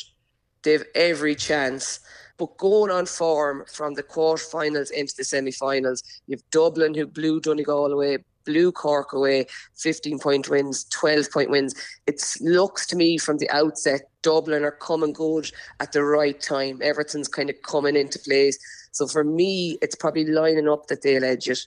they've 0.62 0.84
every 0.94 1.34
chance. 1.34 1.98
But 2.38 2.56
going 2.56 2.92
on 2.92 3.06
form 3.06 3.64
from 3.66 3.94
the 3.94 4.04
quarterfinals 4.04 4.92
into 4.92 5.14
the 5.16 5.24
semi-finals, 5.24 6.02
you've 6.26 6.48
Dublin 6.50 6.94
who 6.94 7.06
blew 7.06 7.40
Donegal 7.40 7.92
away, 7.92 8.18
blew 8.44 8.72
Cork 8.72 9.12
away, 9.12 9.46
15 9.76 10.18
point 10.18 10.48
wins, 10.48 10.84
12 10.84 11.30
point 11.30 11.50
wins. 11.50 11.74
It 12.06 12.22
looks 12.40 12.86
to 12.88 12.96
me 12.96 13.18
from 13.18 13.38
the 13.38 13.50
outset, 13.50 14.02
Dublin 14.22 14.64
are 14.64 14.72
coming 14.72 15.12
good 15.12 15.50
at 15.80 15.92
the 15.92 16.04
right 16.04 16.40
time. 16.40 16.80
Everything's 16.82 17.28
kind 17.28 17.50
of 17.50 17.56
coming 17.62 17.96
into 17.96 18.18
place. 18.18 18.58
So 18.92 19.06
for 19.06 19.24
me, 19.24 19.78
it's 19.80 19.94
probably 19.94 20.26
lining 20.26 20.68
up 20.68 20.86
that 20.88 21.02
they'll 21.02 21.24
edge 21.24 21.48
it. 21.48 21.66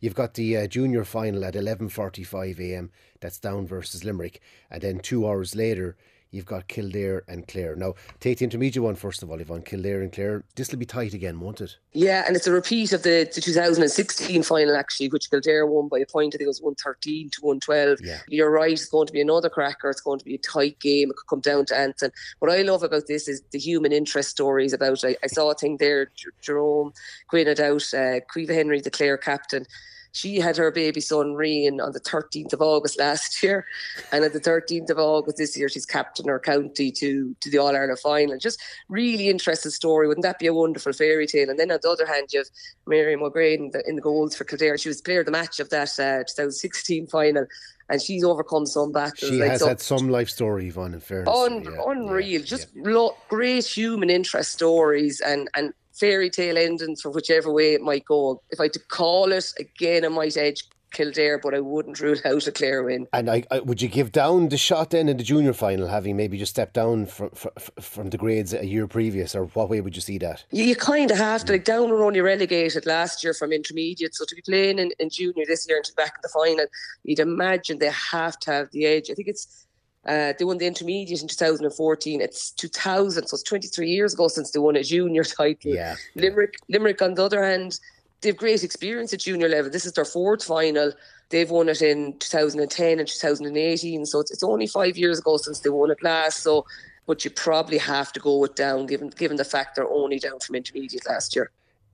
You've 0.00 0.14
got 0.14 0.34
the 0.34 0.56
uh, 0.56 0.66
junior 0.66 1.04
final 1.04 1.44
at 1.44 1.54
11:45 1.54 2.60
a.m. 2.60 2.90
That's 3.20 3.38
Down 3.38 3.66
versus 3.66 4.04
Limerick, 4.04 4.40
and 4.70 4.82
then 4.82 4.98
two 4.98 5.26
hours 5.26 5.54
later, 5.54 5.96
you've 6.34 6.46
got 6.46 6.68
Kildare 6.68 7.22
and 7.28 7.46
Clare. 7.46 7.76
Now, 7.76 7.94
take 8.20 8.38
the 8.38 8.44
intermediate 8.44 8.82
one 8.82 8.94
first 8.94 9.22
of 9.22 9.30
all, 9.30 9.40
Yvonne. 9.40 9.62
Kildare 9.62 10.02
and 10.02 10.12
Clare. 10.12 10.44
This 10.56 10.70
will 10.70 10.78
be 10.78 10.86
tight 10.86 11.14
again, 11.14 11.40
won't 11.40 11.60
it? 11.60 11.76
Yeah, 11.92 12.24
and 12.26 12.36
it's 12.36 12.46
a 12.46 12.52
repeat 12.52 12.92
of 12.92 13.02
the, 13.02 13.30
the 13.32 13.40
2016 13.40 14.42
final, 14.42 14.76
actually, 14.76 15.08
which 15.08 15.30
Kildare 15.30 15.66
won 15.66 15.88
by 15.88 15.98
a 16.00 16.06
point. 16.06 16.34
I 16.34 16.38
think 16.38 16.46
it 16.46 16.48
was 16.48 16.60
113 16.60 17.30
to 17.30 17.40
112. 17.40 17.98
Yeah. 18.02 18.18
You're 18.28 18.50
right, 18.50 18.72
it's 18.72 18.86
going 18.86 19.06
to 19.06 19.12
be 19.12 19.20
another 19.20 19.48
cracker. 19.48 19.90
It's 19.90 20.00
going 20.00 20.18
to 20.18 20.24
be 20.24 20.34
a 20.34 20.38
tight 20.38 20.78
game. 20.80 21.10
It 21.10 21.16
could 21.16 21.28
come 21.28 21.40
down 21.40 21.66
to 21.66 21.76
Anton. 21.76 22.10
What 22.40 22.50
I 22.50 22.62
love 22.62 22.82
about 22.82 23.06
this 23.06 23.28
is 23.28 23.42
the 23.52 23.58
human 23.58 23.92
interest 23.92 24.30
stories 24.30 24.72
about 24.72 25.04
I, 25.04 25.16
I 25.22 25.28
saw 25.28 25.50
a 25.50 25.54
thing 25.54 25.76
there, 25.78 26.10
Jerome 26.40 26.92
Quinn 27.28 27.46
had 27.46 27.60
out, 27.60 27.82
uh, 27.94 28.20
Caoimhe 28.32 28.54
Henry, 28.54 28.80
the 28.80 28.90
Clare 28.90 29.16
captain 29.16 29.66
she 30.14 30.38
had 30.38 30.56
her 30.56 30.70
baby 30.70 31.00
son 31.00 31.34
Rian 31.34 31.84
on 31.84 31.90
the 31.90 31.98
13th 31.98 32.52
of 32.52 32.62
August 32.62 33.00
last 33.00 33.42
year, 33.42 33.66
and 34.12 34.24
at 34.24 34.32
the 34.32 34.40
13th 34.40 34.88
of 34.88 34.98
August 34.98 35.36
this 35.36 35.56
year, 35.56 35.68
she's 35.68 35.84
captain 35.84 36.28
her 36.28 36.38
county 36.38 36.92
to 36.92 37.34
to 37.40 37.50
the 37.50 37.58
All 37.58 37.74
Ireland 37.74 37.98
final. 37.98 38.38
Just 38.38 38.62
really 38.88 39.28
interesting 39.28 39.72
story. 39.72 40.06
Wouldn't 40.06 40.22
that 40.22 40.38
be 40.38 40.46
a 40.46 40.54
wonderful 40.54 40.92
fairy 40.92 41.26
tale? 41.26 41.50
And 41.50 41.58
then 41.58 41.72
on 41.72 41.80
the 41.82 41.90
other 41.90 42.06
hand, 42.06 42.28
you 42.32 42.40
have 42.40 42.46
Miriam 42.86 43.24
O'Grady 43.24 43.64
in 43.64 43.70
the, 43.72 43.88
in 43.88 43.96
the 43.96 44.02
goals 44.02 44.36
for 44.36 44.44
Kildare. 44.44 44.78
She 44.78 44.88
was 44.88 45.00
player 45.00 45.20
of 45.20 45.26
the 45.26 45.32
match 45.32 45.58
of 45.58 45.70
that 45.70 45.90
uh, 45.98 46.22
2016 46.22 47.08
final 47.08 47.46
and 47.88 48.00
she's 48.00 48.24
overcome 48.24 48.66
some 48.66 48.92
battles. 48.92 49.30
She 49.30 49.38
like, 49.38 49.50
has 49.50 49.60
so, 49.60 49.68
had 49.68 49.80
some 49.80 50.08
life 50.08 50.30
story, 50.30 50.68
Yvonne, 50.68 50.94
in 50.94 51.00
fairness. 51.00 51.36
Un- 51.36 51.64
yeah, 51.64 51.82
unreal, 51.86 52.40
yeah, 52.40 52.46
just 52.46 52.68
yeah. 52.74 52.82
Lo- 52.86 53.16
great 53.28 53.66
human 53.66 54.10
interest 54.10 54.52
stories 54.52 55.20
and, 55.20 55.48
and 55.54 55.72
fairy 55.92 56.30
tale 56.30 56.58
endings 56.58 57.00
for 57.02 57.10
whichever 57.10 57.52
way 57.52 57.74
it 57.74 57.82
might 57.82 58.04
go. 58.04 58.42
If 58.50 58.60
I 58.60 58.64
had 58.64 58.72
to 58.74 58.80
call 58.80 59.32
it 59.32 59.52
again, 59.58 60.04
I 60.04 60.08
might 60.08 60.36
edge 60.36 60.64
Kildare, 60.94 61.38
but 61.38 61.54
I 61.54 61.60
wouldn't 61.60 62.00
rule 62.00 62.16
out 62.24 62.46
a 62.46 62.52
Clare 62.52 62.82
win. 62.82 63.06
And 63.12 63.30
I, 63.30 63.44
I, 63.50 63.60
would 63.60 63.82
you 63.82 63.88
give 63.88 64.12
down 64.12 64.48
the 64.48 64.56
shot 64.56 64.90
then 64.90 65.08
in 65.08 65.16
the 65.16 65.24
junior 65.24 65.52
final, 65.52 65.88
having 65.88 66.16
maybe 66.16 66.38
just 66.38 66.50
stepped 66.50 66.74
down 66.74 67.06
from 67.06 67.30
from, 67.30 67.52
from 67.80 68.10
the 68.10 68.18
grades 68.18 68.54
a 68.54 68.64
year 68.64 68.86
previous, 68.86 69.34
or 69.34 69.46
what 69.46 69.68
way 69.68 69.80
would 69.80 69.94
you 69.94 70.02
see 70.02 70.18
that? 70.18 70.44
You, 70.50 70.64
you 70.64 70.76
kind 70.76 71.10
of 71.10 71.18
have 71.18 71.44
to. 71.44 71.52
Like 71.52 71.64
Down 71.64 71.90
were 71.90 72.04
only 72.04 72.20
relegated 72.20 72.86
last 72.86 73.22
year 73.22 73.34
from 73.34 73.52
intermediate, 73.52 74.14
so 74.14 74.24
to 74.24 74.34
be 74.34 74.42
playing 74.42 74.78
in, 74.78 74.92
in 74.98 75.10
junior 75.10 75.44
this 75.46 75.66
year 75.68 75.76
and 75.76 75.84
to 75.84 75.92
be 75.92 76.02
back 76.02 76.14
in 76.16 76.20
the 76.22 76.28
final, 76.28 76.66
you'd 77.02 77.18
imagine 77.18 77.78
they 77.78 77.90
have 77.90 78.38
to 78.40 78.52
have 78.52 78.70
the 78.70 78.86
edge. 78.86 79.10
I 79.10 79.14
think 79.14 79.28
it's 79.28 79.64
uh, 80.06 80.34
they 80.38 80.44
won 80.44 80.58
the 80.58 80.66
intermediate 80.66 81.22
in 81.22 81.28
2014. 81.28 82.20
It's 82.20 82.50
2000, 82.52 83.26
so 83.26 83.34
it's 83.34 83.42
23 83.42 83.88
years 83.88 84.14
ago 84.14 84.28
since 84.28 84.50
they 84.50 84.58
won 84.58 84.76
a 84.76 84.82
junior 84.82 85.24
title. 85.24 85.74
Yeah. 85.74 85.96
Limerick, 86.14 86.56
Limerick, 86.68 87.00
on 87.02 87.14
the 87.14 87.24
other 87.24 87.42
hand, 87.42 87.80
they've 88.24 88.36
great 88.36 88.64
experience 88.64 89.12
at 89.12 89.20
junior 89.20 89.48
level. 89.48 89.70
This 89.70 89.86
is 89.86 89.92
their 89.92 90.04
fourth 90.04 90.42
final. 90.42 90.92
They've 91.28 91.50
won 91.50 91.68
it 91.68 91.82
in 91.82 92.18
2010 92.18 92.98
and 92.98 93.08
2018, 93.08 94.06
so 94.06 94.20
it's, 94.20 94.30
it's 94.32 94.42
only 94.42 94.66
five 94.66 94.96
years 94.96 95.18
ago 95.20 95.36
since 95.36 95.60
they 95.60 95.70
won 95.70 95.90
it 95.90 96.02
last. 96.02 96.40
So, 96.40 96.66
but 97.06 97.24
you 97.24 97.30
probably 97.30 97.78
have 97.78 98.12
to 98.14 98.20
go 98.20 98.38
with 98.38 98.54
down, 98.54 98.86
given 98.86 99.10
given 99.10 99.36
the 99.36 99.44
fact 99.44 99.76
they're 99.76 99.88
only 99.88 100.18
down 100.18 100.40
from 100.40 100.56
intermediate 100.56 101.06
last 101.06 101.36
year. 101.36 101.50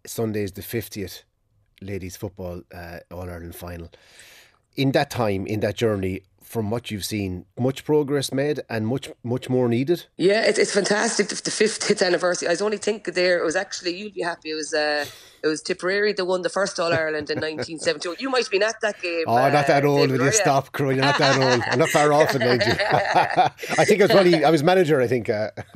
Sunday 0.07 0.43
is 0.45 0.53
the 0.53 0.63
50th 0.63 1.25
ladies 1.83 2.17
football 2.17 2.63
uh, 2.75 2.99
All 3.11 3.29
Ireland 3.29 3.55
final. 3.55 3.91
In 4.77 4.93
that 4.93 5.11
time, 5.11 5.47
in 5.47 5.61
that 5.61 5.77
journey, 5.77 6.23
from 6.43 6.71
what 6.71 6.91
you've 6.91 7.05
seen, 7.05 7.45
much 7.59 7.85
progress 7.85 8.33
made 8.33 8.61
and 8.69 8.87
much 8.87 9.11
much 9.23 9.49
more 9.49 9.69
needed. 9.69 10.07
Yeah, 10.17 10.43
it's, 10.49 10.59
it's 10.59 10.73
fantastic. 10.73 11.29
The, 11.29 11.35
the 11.37 11.51
50th 11.51 12.05
anniversary. 12.05 12.49
I 12.49 12.53
was 12.53 12.63
only 12.63 12.79
thinking 12.79 13.15
there. 13.15 13.39
It 13.39 13.45
was 13.45 13.57
actually 13.57 13.97
you'd 13.97 14.15
be 14.15 14.23
happy. 14.23 14.51
It 14.51 14.55
was 14.55 14.75
uh, 14.75 15.05
it 15.43 15.47
was 15.47 15.63
Tipperary 15.63 16.13
that 16.13 16.25
won 16.25 16.43
the 16.43 16.49
first 16.49 16.79
All 16.79 16.93
Ireland 16.93 17.31
in 17.31 17.37
1972. 17.37 18.17
You 18.19 18.31
might 18.31 18.45
have 18.45 18.51
been 18.51 18.63
at 18.63 18.81
that 18.83 19.01
game. 19.01 19.25
Oh, 19.27 19.37
uh, 19.37 19.49
not 19.49 19.67
that 19.67 19.85
old. 19.85 20.11
Will 20.11 20.25
you 20.25 20.33
stop, 20.33 20.73
Crew? 20.73 20.91
You're 20.91 21.01
not 21.01 21.19
that 21.19 21.37
old. 21.41 21.63
I'm 21.67 21.79
not 21.79 21.89
far 21.89 22.13
off 22.13 22.35
in 22.35 22.43
age. 22.43 22.61
I 22.65 23.85
think 23.85 24.01
I 24.01 24.05
was 24.05 24.11
probably 24.11 24.45
I 24.45 24.51
was 24.51 24.63
manager. 24.63 25.01
I 25.01 25.07
think. 25.07 25.31
Uh. 25.31 25.51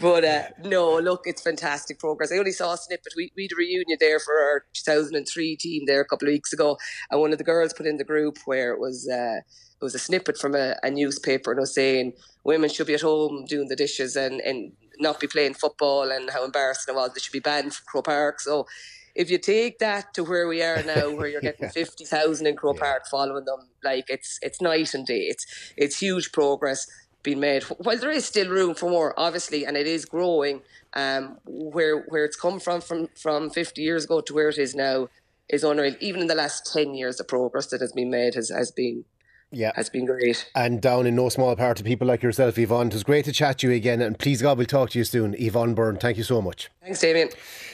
but 0.00 0.24
uh, 0.24 0.42
no, 0.64 0.98
look, 0.98 1.22
it's 1.26 1.42
fantastic 1.42 1.98
progress. 1.98 2.32
I 2.32 2.38
only 2.38 2.52
saw 2.52 2.72
a 2.72 2.76
snippet. 2.76 3.12
We 3.16 3.32
we 3.36 3.44
had 3.44 3.52
a 3.52 3.56
reunion 3.56 3.98
there 4.00 4.18
for 4.18 4.34
our 4.34 4.64
2003 4.74 5.56
team 5.56 5.84
there 5.86 6.00
a 6.00 6.04
couple 6.06 6.28
of 6.28 6.32
weeks 6.32 6.52
ago, 6.52 6.78
and 7.10 7.20
one 7.20 7.32
of 7.32 7.38
the 7.38 7.44
girls 7.44 7.72
put 7.72 7.86
in 7.86 7.98
the 7.98 8.04
group 8.04 8.38
where 8.44 8.72
it 8.72 8.80
was. 8.80 9.08
Uh, 9.08 9.40
it 9.80 9.84
was 9.84 9.96
a 9.96 9.98
snippet 9.98 10.38
from 10.38 10.54
a, 10.54 10.76
a 10.84 10.90
newspaper 10.92 11.50
and 11.50 11.58
was 11.58 11.74
saying 11.74 12.12
women 12.44 12.70
should 12.70 12.86
be 12.86 12.94
at 12.94 13.00
home 13.00 13.44
doing 13.48 13.66
the 13.66 13.74
dishes 13.74 14.14
and, 14.14 14.40
and 14.40 14.70
not 14.98 15.20
be 15.20 15.26
playing 15.26 15.54
football 15.54 16.10
and 16.10 16.30
how 16.30 16.44
embarrassing 16.44 16.94
it 16.94 16.96
was. 16.96 17.12
They 17.12 17.20
should 17.20 17.32
be 17.32 17.40
banned 17.40 17.74
from 17.74 17.84
Croke 17.86 18.06
Park. 18.06 18.40
So 18.40 18.66
if 19.14 19.30
you 19.30 19.38
take 19.38 19.78
that 19.80 20.14
to 20.14 20.24
where 20.24 20.48
we 20.48 20.62
are 20.62 20.82
now, 20.82 21.10
where 21.10 21.28
you're 21.28 21.40
getting 21.48 21.66
yeah. 21.66 21.70
fifty 21.70 22.04
thousand 22.04 22.46
in 22.46 22.56
Croke 22.56 22.76
yeah. 22.76 22.82
Park 22.82 23.02
following 23.10 23.44
them, 23.44 23.68
like 23.82 24.08
it's 24.08 24.38
it's 24.42 24.60
night 24.60 24.94
and 24.94 25.06
day. 25.06 25.22
It's 25.22 25.72
it's 25.76 25.98
huge 25.98 26.32
progress 26.32 26.86
being 27.22 27.40
made. 27.40 27.62
While 27.64 27.98
there 27.98 28.10
is 28.10 28.24
still 28.24 28.48
room 28.48 28.74
for 28.74 28.90
more, 28.90 29.18
obviously, 29.18 29.64
and 29.64 29.76
it 29.76 29.86
is 29.86 30.04
growing. 30.04 30.62
Um, 30.94 31.38
where 31.46 32.02
where 32.02 32.24
it's 32.24 32.36
come 32.36 32.60
from 32.60 32.80
from 32.80 33.08
from 33.16 33.50
fifty 33.50 33.82
years 33.82 34.04
ago 34.04 34.20
to 34.20 34.34
where 34.34 34.48
it 34.48 34.58
is 34.58 34.74
now 34.74 35.08
is 35.48 35.64
unreal. 35.64 35.94
Even 36.00 36.22
in 36.22 36.26
the 36.26 36.34
last 36.34 36.70
ten 36.72 36.94
years, 36.94 37.16
the 37.16 37.24
progress 37.24 37.66
that 37.68 37.80
has 37.80 37.92
been 37.92 38.10
made 38.10 38.34
has 38.34 38.50
has 38.50 38.70
been 38.70 39.04
yeah. 39.52 39.72
has 39.76 39.88
been 39.88 40.06
great. 40.06 40.50
And 40.54 40.80
down 40.80 41.06
in 41.06 41.14
no 41.14 41.28
small 41.28 41.54
part 41.54 41.76
to 41.76 41.84
people 41.84 42.08
like 42.08 42.22
yourself, 42.22 42.58
Yvonne. 42.58 42.88
It 42.88 42.94
was 42.94 43.04
great 43.04 43.24
to 43.26 43.32
chat 43.32 43.58
to 43.58 43.68
you 43.68 43.74
again, 43.74 44.00
and 44.00 44.18
please 44.18 44.42
God, 44.42 44.58
we'll 44.58 44.66
talk 44.66 44.90
to 44.90 44.98
you 44.98 45.04
soon. 45.04 45.34
Yvonne 45.38 45.74
Byrne, 45.74 45.98
thank 45.98 46.16
you 46.16 46.24
so 46.24 46.42
much. 46.42 46.70
Thanks, 46.82 47.00
Damien. 47.00 47.28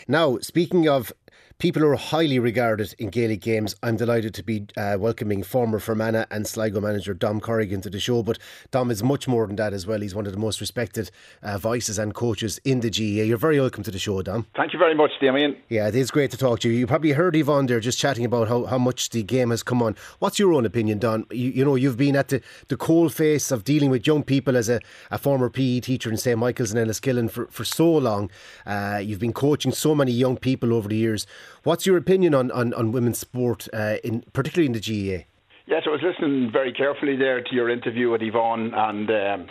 Now, 0.06 0.38
speaking 0.38 0.88
of 0.88 1.12
people 1.58 1.82
who 1.82 1.88
are 1.88 1.96
highly 1.96 2.38
regarded 2.38 2.94
in 3.00 3.10
Gaelic 3.10 3.40
games. 3.40 3.74
I'm 3.82 3.96
delighted 3.96 4.32
to 4.34 4.44
be 4.44 4.66
uh, 4.76 4.96
welcoming 4.96 5.42
former 5.42 5.80
Fermanagh 5.80 6.26
and 6.30 6.46
Sligo 6.46 6.80
manager 6.80 7.14
Dom 7.14 7.40
Corrigan 7.40 7.80
to 7.80 7.90
the 7.90 7.98
show. 7.98 8.22
But 8.22 8.38
Dom 8.70 8.92
is 8.92 9.02
much 9.02 9.26
more 9.26 9.44
than 9.44 9.56
that 9.56 9.72
as 9.72 9.84
well. 9.84 10.00
He's 10.00 10.14
one 10.14 10.26
of 10.26 10.30
the 10.30 10.38
most 10.38 10.60
respected 10.60 11.10
uh, 11.42 11.58
voices 11.58 11.98
and 11.98 12.14
coaches 12.14 12.60
in 12.64 12.78
the 12.78 12.90
GAA. 12.90 13.24
You're 13.24 13.38
very 13.38 13.58
welcome 13.58 13.82
to 13.82 13.90
the 13.90 13.98
show, 13.98 14.22
Dom. 14.22 14.46
Thank 14.54 14.72
you 14.72 14.78
very 14.78 14.94
much, 14.94 15.10
Damien. 15.20 15.56
Yeah, 15.68 15.88
it 15.88 15.96
is 15.96 16.12
great 16.12 16.30
to 16.30 16.36
talk 16.36 16.60
to 16.60 16.68
you. 16.68 16.78
You 16.78 16.86
probably 16.86 17.10
heard 17.10 17.34
Yvonne 17.34 17.66
there 17.66 17.80
just 17.80 17.98
chatting 17.98 18.24
about 18.24 18.46
how, 18.46 18.66
how 18.66 18.78
much 18.78 19.10
the 19.10 19.24
game 19.24 19.50
has 19.50 19.64
come 19.64 19.82
on. 19.82 19.96
What's 20.20 20.38
your 20.38 20.52
own 20.52 20.64
opinion, 20.64 21.00
Don? 21.00 21.26
You, 21.32 21.50
you 21.50 21.64
know, 21.64 21.74
you've 21.74 21.96
been 21.96 22.14
at 22.14 22.28
the, 22.28 22.40
the 22.68 22.76
coal 22.76 23.08
face 23.08 23.50
of 23.50 23.64
dealing 23.64 23.90
with 23.90 24.06
young 24.06 24.22
people 24.22 24.56
as 24.56 24.68
a, 24.68 24.78
a 25.10 25.18
former 25.18 25.50
PE 25.50 25.80
teacher 25.80 26.08
in 26.08 26.18
St 26.18 26.38
Michael's 26.38 26.72
and 26.72 26.88
Enniskillen 26.88 27.28
for, 27.28 27.48
for 27.48 27.64
so 27.64 27.90
long. 27.90 28.30
Uh, 28.64 29.00
you've 29.02 29.18
been 29.18 29.32
coaching 29.32 29.72
so 29.72 29.92
many 29.92 30.12
young 30.12 30.36
people 30.36 30.72
over 30.72 30.88
the 30.88 30.96
years. 30.96 31.26
What's 31.62 31.86
your 31.86 31.96
opinion 31.96 32.34
on, 32.34 32.50
on, 32.50 32.74
on 32.74 32.92
women's 32.92 33.18
sport, 33.18 33.68
uh, 33.72 33.96
in 34.04 34.22
particularly 34.32 34.66
in 34.66 34.72
the 34.72 34.80
GAA? 34.80 35.24
Yes, 35.66 35.82
I 35.86 35.90
was 35.90 36.00
listening 36.02 36.50
very 36.50 36.72
carefully 36.72 37.16
there 37.16 37.42
to 37.42 37.54
your 37.54 37.68
interview 37.68 38.10
with 38.10 38.22
Yvonne 38.22 38.72
and. 38.74 39.10
Um, 39.10 39.48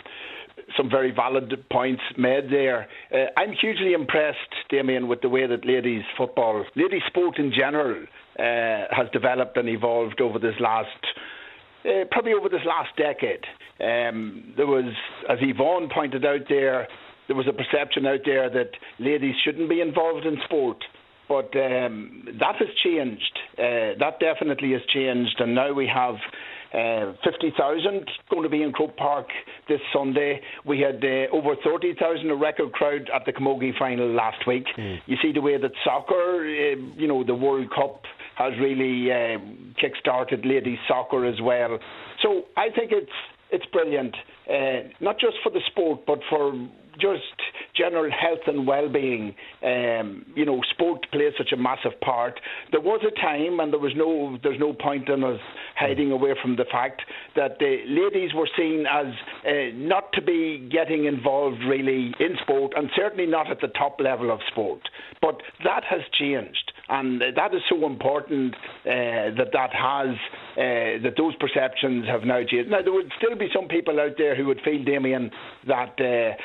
some 0.76 0.90
very 0.90 1.10
valid 1.10 1.52
points 1.70 2.02
made 2.16 2.50
there. 2.50 2.88
Uh, 3.12 3.26
I'm 3.36 3.52
hugely 3.52 3.92
impressed, 3.94 4.38
Damien, 4.68 5.08
with 5.08 5.20
the 5.22 5.28
way 5.28 5.46
that 5.46 5.64
ladies 5.64 6.02
football, 6.16 6.64
ladies 6.76 7.02
sport 7.06 7.38
in 7.38 7.52
general, 7.52 8.04
uh, 8.38 8.94
has 8.94 9.08
developed 9.12 9.56
and 9.56 9.68
evolved 9.68 10.20
over 10.20 10.38
this 10.38 10.54
last, 10.60 10.88
uh, 11.84 12.04
probably 12.10 12.32
over 12.32 12.48
this 12.48 12.64
last 12.66 12.90
decade. 12.96 13.44
Um, 13.80 14.52
there 14.56 14.66
was, 14.66 14.92
as 15.28 15.38
Yvonne 15.40 15.88
pointed 15.92 16.24
out 16.24 16.48
there, 16.48 16.88
there 17.28 17.36
was 17.36 17.46
a 17.46 17.52
perception 17.52 18.06
out 18.06 18.20
there 18.24 18.50
that 18.50 18.70
ladies 18.98 19.34
shouldn't 19.44 19.68
be 19.68 19.80
involved 19.80 20.26
in 20.26 20.38
sport. 20.44 20.82
But 21.28 21.54
um, 21.56 22.24
that 22.40 22.56
has 22.56 22.68
changed. 22.82 23.38
Uh, 23.58 23.98
that 23.98 24.18
definitely 24.20 24.72
has 24.72 24.82
changed, 24.92 25.40
and 25.40 25.54
now 25.54 25.72
we 25.72 25.86
have. 25.86 26.16
Uh, 26.68 27.14
50,000 27.24 28.10
going 28.28 28.42
to 28.42 28.48
be 28.50 28.62
in 28.62 28.72
Croke 28.72 28.94
Park 28.98 29.28
this 29.70 29.80
Sunday. 29.90 30.38
We 30.66 30.78
had 30.80 31.02
uh, 31.02 31.34
over 31.34 31.56
30,000, 31.64 32.30
a 32.30 32.34
record 32.34 32.72
crowd 32.72 33.08
at 33.14 33.24
the 33.24 33.32
Camogie 33.32 33.72
final 33.78 34.12
last 34.12 34.46
week. 34.46 34.66
Mm. 34.76 34.98
You 35.06 35.16
see 35.22 35.32
the 35.32 35.40
way 35.40 35.56
that 35.56 35.70
soccer, 35.82 36.42
uh, 36.44 36.76
you 36.94 37.08
know, 37.08 37.24
the 37.24 37.34
World 37.34 37.70
Cup 37.74 38.02
has 38.36 38.52
really 38.60 39.10
uh, 39.10 39.38
kick-started 39.80 40.44
ladies 40.44 40.78
soccer 40.86 41.24
as 41.24 41.40
well. 41.40 41.78
So 42.22 42.44
I 42.56 42.68
think 42.68 42.92
it's 42.92 43.10
it's 43.50 43.64
brilliant, 43.72 44.14
uh, 44.48 44.88
not 45.00 45.18
just 45.18 45.36
for 45.42 45.50
the 45.50 45.60
sport, 45.70 46.00
but 46.06 46.20
for 46.28 46.52
just 47.00 47.22
general 47.76 48.10
health 48.10 48.40
and 48.46 48.66
well-being. 48.66 49.34
Um, 49.62 50.26
you 50.34 50.44
know, 50.44 50.60
sport 50.70 51.06
plays 51.12 51.32
such 51.38 51.52
a 51.52 51.56
massive 51.56 51.98
part. 52.00 52.40
There 52.72 52.80
was 52.80 53.00
a 53.06 53.20
time, 53.20 53.60
and 53.60 53.72
there 53.72 53.80
was 53.80 53.92
no, 53.96 54.38
there's 54.42 54.58
no 54.58 54.72
point 54.72 55.08
in 55.08 55.24
us 55.24 55.40
hiding 55.76 56.12
away 56.12 56.34
from 56.40 56.56
the 56.56 56.64
fact 56.70 57.02
that 57.36 57.58
the 57.58 57.82
ladies 57.86 58.34
were 58.34 58.48
seen 58.56 58.84
as 58.90 59.06
uh, 59.46 59.74
not 59.74 60.12
to 60.14 60.22
be 60.22 60.68
getting 60.70 61.04
involved 61.04 61.60
really 61.66 62.14
in 62.18 62.36
sport, 62.42 62.72
and 62.76 62.90
certainly 62.96 63.26
not 63.26 63.50
at 63.50 63.60
the 63.60 63.68
top 63.68 64.00
level 64.00 64.30
of 64.30 64.40
sport. 64.50 64.80
But 65.20 65.40
that 65.64 65.84
has 65.84 66.00
changed, 66.18 66.72
and 66.88 67.20
that 67.20 67.54
is 67.54 67.62
so 67.68 67.86
important 67.86 68.54
uh, 68.54 69.34
that 69.36 69.50
that 69.52 69.70
has 69.72 70.16
uh, 70.56 71.02
that 71.02 71.14
those 71.16 71.34
perceptions 71.36 72.06
have 72.06 72.22
now 72.24 72.40
changed. 72.44 72.70
Now 72.70 72.82
there 72.82 72.92
would 72.92 73.12
still 73.18 73.36
be 73.36 73.48
some 73.54 73.68
people 73.68 74.00
out 74.00 74.16
there 74.16 74.34
who 74.36 74.46
would 74.46 74.60
feel, 74.64 74.84
Damien, 74.84 75.30
that 75.66 76.00
uh, 76.00 76.36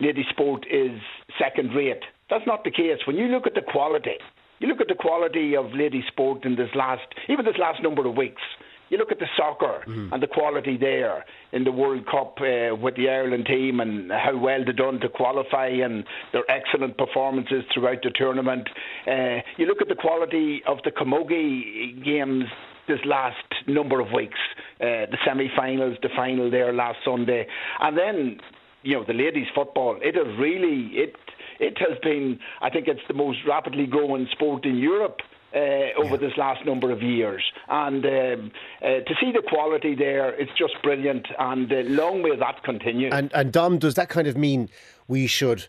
lady 0.00 0.24
sport 0.30 0.66
is 0.70 1.00
second 1.38 1.70
rate. 1.74 2.02
That's 2.30 2.46
not 2.46 2.64
the 2.64 2.70
case. 2.70 2.98
When 3.06 3.16
you 3.16 3.26
look 3.26 3.46
at 3.46 3.54
the 3.54 3.62
quality, 3.62 4.16
you 4.58 4.68
look 4.68 4.80
at 4.80 4.88
the 4.88 4.94
quality 4.94 5.56
of 5.56 5.66
lady 5.74 6.02
sport 6.08 6.44
in 6.44 6.56
this 6.56 6.70
last, 6.74 7.06
even 7.28 7.44
this 7.44 7.58
last 7.58 7.82
number 7.82 8.06
of 8.06 8.16
weeks. 8.16 8.42
You 8.88 8.98
look 8.98 9.10
at 9.10 9.18
the 9.18 9.26
soccer 9.36 9.82
mm-hmm. 9.86 10.12
and 10.12 10.22
the 10.22 10.28
quality 10.28 10.76
there 10.76 11.24
in 11.52 11.64
the 11.64 11.72
World 11.72 12.06
Cup 12.06 12.38
uh, 12.40 12.76
with 12.76 12.94
the 12.94 13.08
Ireland 13.08 13.46
team 13.46 13.80
and 13.80 14.12
how 14.12 14.38
well 14.38 14.64
they've 14.64 14.76
done 14.76 15.00
to 15.00 15.08
qualify 15.08 15.66
and 15.66 16.04
their 16.32 16.48
excellent 16.48 16.96
performances 16.96 17.64
throughout 17.74 18.02
the 18.04 18.12
tournament. 18.14 18.68
Uh, 19.06 19.42
you 19.56 19.66
look 19.66 19.82
at 19.82 19.88
the 19.88 19.96
quality 19.96 20.62
of 20.68 20.78
the 20.84 20.92
Camogie 20.92 22.04
games 22.04 22.44
this 22.86 23.00
last 23.04 23.36
number 23.66 23.98
of 23.98 24.12
weeks, 24.12 24.38
uh, 24.80 25.10
the 25.10 25.18
semi-finals, 25.26 25.96
the 26.02 26.08
final 26.14 26.48
there 26.48 26.72
last 26.72 26.98
Sunday, 27.04 27.44
and 27.80 27.98
then 27.98 28.38
you 28.86 28.94
know 28.94 29.04
the 29.04 29.12
ladies 29.12 29.48
football. 29.54 29.98
It 30.00 30.14
has 30.14 30.26
really 30.38 30.90
it 30.94 31.16
it 31.58 31.76
has 31.78 31.98
been. 32.02 32.38
I 32.62 32.70
think 32.70 32.86
it's 32.86 33.06
the 33.08 33.14
most 33.14 33.38
rapidly 33.46 33.86
growing 33.86 34.28
sport 34.32 34.64
in 34.64 34.78
Europe. 34.78 35.20
Uh, 35.54 35.88
over 35.96 36.10
yeah. 36.10 36.16
this 36.16 36.32
last 36.36 36.66
number 36.66 36.90
of 36.90 37.02
years. 37.02 37.42
And 37.68 38.04
um, 38.04 38.52
uh, 38.82 38.86
to 38.86 39.14
see 39.18 39.32
the 39.32 39.42
quality 39.48 39.94
there, 39.94 40.34
it's 40.34 40.50
just 40.58 40.74
brilliant. 40.82 41.26
And 41.38 41.72
uh, 41.72 41.76
long 41.84 42.20
may 42.20 42.36
that 42.36 42.62
continue. 42.62 43.08
And, 43.10 43.30
and 43.32 43.52
Dom, 43.52 43.78
does 43.78 43.94
that 43.94 44.10
kind 44.10 44.26
of 44.26 44.36
mean 44.36 44.68
we 45.08 45.26
should 45.26 45.66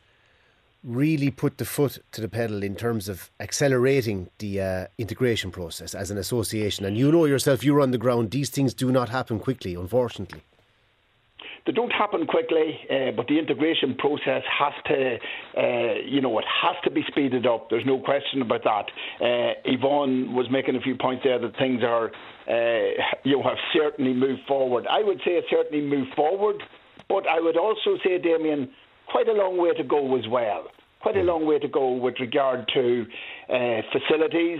really 0.84 1.32
put 1.32 1.58
the 1.58 1.64
foot 1.64 2.00
to 2.12 2.20
the 2.20 2.28
pedal 2.28 2.64
in 2.64 2.76
terms 2.76 3.08
of 3.08 3.32
accelerating 3.40 4.30
the 4.40 4.60
uh, 4.60 4.88
integration 4.98 5.52
process 5.52 5.96
as 5.96 6.12
an 6.12 6.18
association? 6.18 6.84
And 6.84 6.98
you 6.98 7.10
know 7.10 7.24
yourself, 7.24 7.64
you're 7.64 7.80
on 7.80 7.92
the 7.92 8.00
ground, 8.00 8.32
these 8.32 8.50
things 8.50 8.74
do 8.74 8.92
not 8.92 9.08
happen 9.08 9.40
quickly, 9.40 9.76
unfortunately 9.76 10.42
they 11.68 11.74
don't 11.74 11.92
happen 11.92 12.26
quickly, 12.26 12.80
uh, 12.90 13.12
but 13.12 13.28
the 13.28 13.38
integration 13.38 13.96
process 13.96 14.42
has 14.58 14.74
to, 14.86 15.18
uh, 15.58 15.94
you 16.06 16.22
know, 16.22 16.40
it 16.40 16.46
has 16.64 16.76
to 16.86 16.90
be 16.90 17.04
speeded 17.08 17.46
up. 17.46 17.70
There's 17.70 17.86
no 17.86 18.00
question 18.00 18.42
about 18.42 18.64
that. 18.64 18.86
Uh, 19.22 19.54
Yvonne 19.66 20.34
was 20.34 20.48
making 20.50 20.78
a 20.78 20.82
few 20.82 20.96
points 20.96 21.24
there 21.26 21.38
that 21.38 21.58
things 21.58 21.84
are, 21.84 22.08
uh, 22.50 23.04
you 23.24 23.38
know, 23.38 23.44
have 23.44 23.58
certainly 23.74 24.14
moved 24.14 24.42
forward. 24.48 24.88
I 24.90 25.04
would 25.04 25.20
say 25.26 25.40
certainly 25.52 25.86
moved 25.86 26.16
forward, 26.16 26.64
but 27.10 27.28
I 27.28 27.40
would 27.42 27.58
also 27.58 27.98
say, 28.04 28.18
Damien, 28.18 28.70
quite 29.12 29.28
a 29.28 29.34
long 29.34 29.58
way 29.58 29.74
to 29.74 29.84
go 29.84 30.18
as 30.18 30.28
well. 30.30 30.68
Quite 31.02 31.18
a 31.18 31.22
long 31.22 31.46
way 31.46 31.60
to 31.60 31.68
go 31.68 31.92
with 31.92 32.16
regard 32.20 32.68
to 32.74 33.06
uh, 33.50 33.82
facilities, 33.92 34.60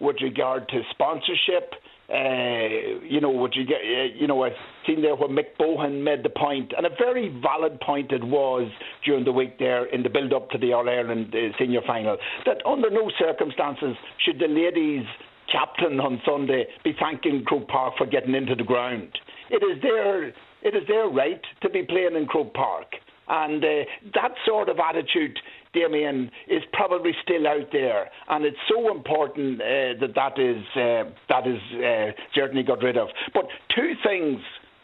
with 0.00 0.16
regard 0.22 0.68
to 0.68 0.82
sponsorship. 0.90 1.74
Uh, 2.06 3.00
you 3.02 3.18
know, 3.18 3.30
what 3.30 3.56
you 3.56 3.64
get, 3.64 3.80
uh, 3.80 4.14
you 4.14 4.26
know, 4.26 4.44
I've 4.44 4.52
seen 4.86 5.00
there 5.00 5.16
where 5.16 5.28
Mick 5.28 5.56
Bohan 5.58 6.04
made 6.04 6.22
the 6.22 6.28
point, 6.28 6.74
and 6.76 6.84
a 6.84 6.90
very 6.98 7.34
valid 7.40 7.80
point 7.80 8.12
it 8.12 8.22
was 8.22 8.70
during 9.06 9.24
the 9.24 9.32
week 9.32 9.58
there 9.58 9.86
in 9.86 10.02
the 10.02 10.10
build 10.10 10.34
up 10.34 10.50
to 10.50 10.58
the 10.58 10.74
All 10.74 10.86
Ireland 10.86 11.34
uh, 11.34 11.56
senior 11.58 11.80
final, 11.86 12.18
that 12.44 12.58
under 12.66 12.90
no 12.90 13.10
circumstances 13.18 13.96
should 14.18 14.38
the 14.38 14.48
ladies 14.48 15.06
captain 15.50 15.98
on 16.00 16.20
Sunday 16.26 16.66
be 16.82 16.94
thanking 17.00 17.44
Croke 17.46 17.68
Park 17.68 17.94
for 17.96 18.06
getting 18.06 18.34
into 18.34 18.54
the 18.54 18.64
ground. 18.64 19.18
It 19.50 19.62
is 19.64 19.82
their 19.82 20.26
it 20.26 20.74
is 20.74 20.86
their 20.88 21.08
right 21.08 21.40
to 21.62 21.70
be 21.70 21.82
playing 21.84 22.16
in 22.16 22.26
Croke 22.26 22.54
Park. 22.54 22.86
And 23.28 23.64
uh, 23.64 23.84
that 24.14 24.32
sort 24.46 24.68
of 24.68 24.78
attitude, 24.78 25.38
Damien, 25.74 26.30
is 26.48 26.62
probably 26.72 27.12
still 27.22 27.46
out 27.46 27.68
there, 27.72 28.10
and 28.28 28.44
it's 28.44 28.56
so 28.68 28.94
important 28.94 29.60
uh, 29.60 29.98
that 30.00 30.14
that 30.14 30.38
is 30.38 30.62
uh, 30.76 31.10
that 31.28 31.46
is 31.46 31.60
uh, 31.82 32.12
certainly 32.34 32.62
got 32.62 32.82
rid 32.82 32.96
of. 32.96 33.08
But 33.34 33.46
two 33.74 33.92
things, 34.04 34.40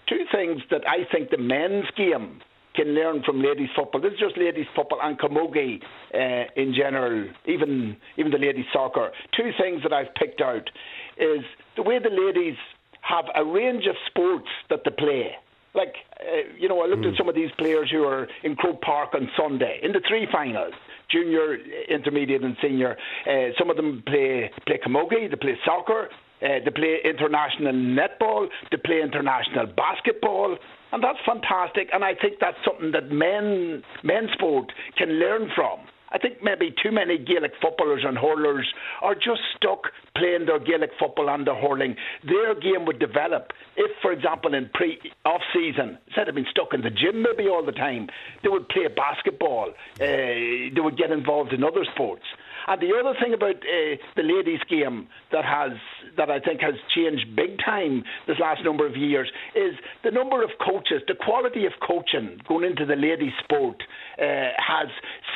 two 0.09 0.25
things 0.33 0.61
that 0.71 0.83
I 0.87 1.11
think 1.13 1.31
the 1.31 1.39
men's 1.39 1.87
game 1.97 2.41
can 2.75 2.95
learn 2.95 3.23
from 3.25 3.43
ladies 3.43 3.69
football. 3.75 4.01
This 4.01 4.13
is 4.13 4.19
just 4.19 4.39
ladies 4.39 4.67
football 4.77 5.01
and 5.03 5.19
camogie 5.19 5.83
uh, 6.15 6.51
in 6.57 6.75
general, 6.75 7.29
even 7.47 7.97
even 8.17 8.31
the 8.31 8.39
ladies 8.39 8.67
soccer. 8.73 9.11
Two 9.37 9.51
things 9.61 9.83
that 9.83 9.93
I've 9.93 10.15
picked 10.15 10.41
out 10.41 10.69
is 11.17 11.45
the 11.77 11.83
way 11.83 11.99
the 11.99 12.11
ladies 12.11 12.57
have 13.03 13.25
a 13.35 13.45
range 13.45 13.87
of 13.87 13.97
sports 14.11 14.49
that 14.69 14.81
they 14.85 14.91
play 14.91 15.33
like, 15.75 15.95
uh, 16.21 16.53
you 16.59 16.69
know, 16.69 16.83
I 16.83 16.87
looked 16.87 17.03
mm. 17.03 17.13
at 17.13 17.19
some 17.19 17.29
of 17.29 17.35
these 17.35 17.51
players 17.59 17.91
who 17.91 18.05
are 18.05 18.27
in 18.43 18.57
Croke 18.57 18.81
Park 18.83 19.11
on 19.15 19.31
Sunday 19.37 19.81
in 19.83 19.93
the 19.93 20.01
three 20.09 20.27
finals 20.31 20.75
junior, 21.11 21.57
intermediate, 21.89 22.43
and 22.43 22.57
senior. 22.63 22.97
Uh, 23.27 23.51
some 23.59 23.71
of 23.71 23.77
them 23.77 24.03
play, 24.07 24.51
play 24.67 24.79
camogie, 24.85 25.29
they 25.29 25.37
play 25.37 25.59
soccer, 25.65 26.09
uh, 26.43 26.47
they 26.65 26.71
play 26.71 26.99
international 27.05 27.73
netball, 27.73 28.47
they 28.71 28.77
play 28.77 29.03
international 29.03 29.67
basketball, 29.77 30.57
and 30.93 31.03
that's 31.03 31.19
fantastic. 31.27 31.89
And 31.93 32.05
I 32.05 32.15
think 32.15 32.35
that's 32.41 32.57
something 32.65 32.93
that 32.93 33.11
men, 33.11 33.83
men's 34.03 34.31
sport 34.33 34.73
can 34.97 35.09
learn 35.19 35.51
from. 35.55 35.81
I 36.13 36.19
think 36.19 36.43
maybe 36.43 36.75
too 36.83 36.91
many 36.91 37.19
Gaelic 37.19 37.53
footballers 37.63 38.03
and 38.05 38.19
hurlers 38.19 38.67
are 39.03 39.15
just 39.15 39.41
stuck 39.57 39.93
playing 40.17 40.47
their 40.47 40.59
Gaelic 40.59 40.91
football 40.99 41.29
and 41.31 41.47
their 41.47 41.55
hurling. 41.55 41.97
Their 42.25 42.55
game 42.55 42.85
would 42.87 42.99
develop 42.99 43.53
if, 43.77 43.91
for 44.03 44.13
example, 44.13 44.55
in 44.55 44.71
pre 44.75 44.99
off 45.25 45.43
season, 45.55 45.99
instead 46.09 46.29
of 46.29 46.35
being 46.35 46.47
stuck 46.51 46.75
in 46.75 46.83
the 46.83 46.91
gym 46.91 47.23
maybe 47.23 47.49
all 47.49 47.65
the 47.65 47.73
time, 47.73 48.09
they 48.43 48.49
would 48.49 48.69
play 48.69 48.89
basketball. 48.89 49.71
Uh, 50.01 50.05
they 50.75 50.81
would 50.81 50.97
get 50.97 51.11
involved 51.11 51.53
in 51.53 51.63
other 51.63 51.85
sports. 51.95 52.25
And 52.67 52.81
the 52.81 52.93
other 52.99 53.19
thing 53.21 53.35
about 53.35 53.57
uh, 53.57 53.97
the 54.17 54.23
ladies' 54.23 54.61
game 54.69 55.09
that 55.33 55.45
has 55.45 55.73
that 56.17 56.31
I 56.31 56.41
think 56.41 56.61
has 56.61 56.75
changed 56.95 57.35
big 57.37 57.59
time 57.65 58.05
this 58.27 58.39
last 58.41 58.65
number 58.65 58.87
of 58.87 58.97
years 58.97 59.31
is 59.55 59.75
the 60.05 60.11
number 60.11 60.43
of 60.43 60.51
coaches, 60.65 61.03
the 61.07 61.15
quality 61.15 61.67
of 61.67 61.73
coaching 61.87 62.41
going 62.49 62.65
into 62.65 62.85
the 62.87 62.97
ladies' 62.97 63.33
sport 63.45 63.83
uh, 64.19 64.51
has 64.59 64.89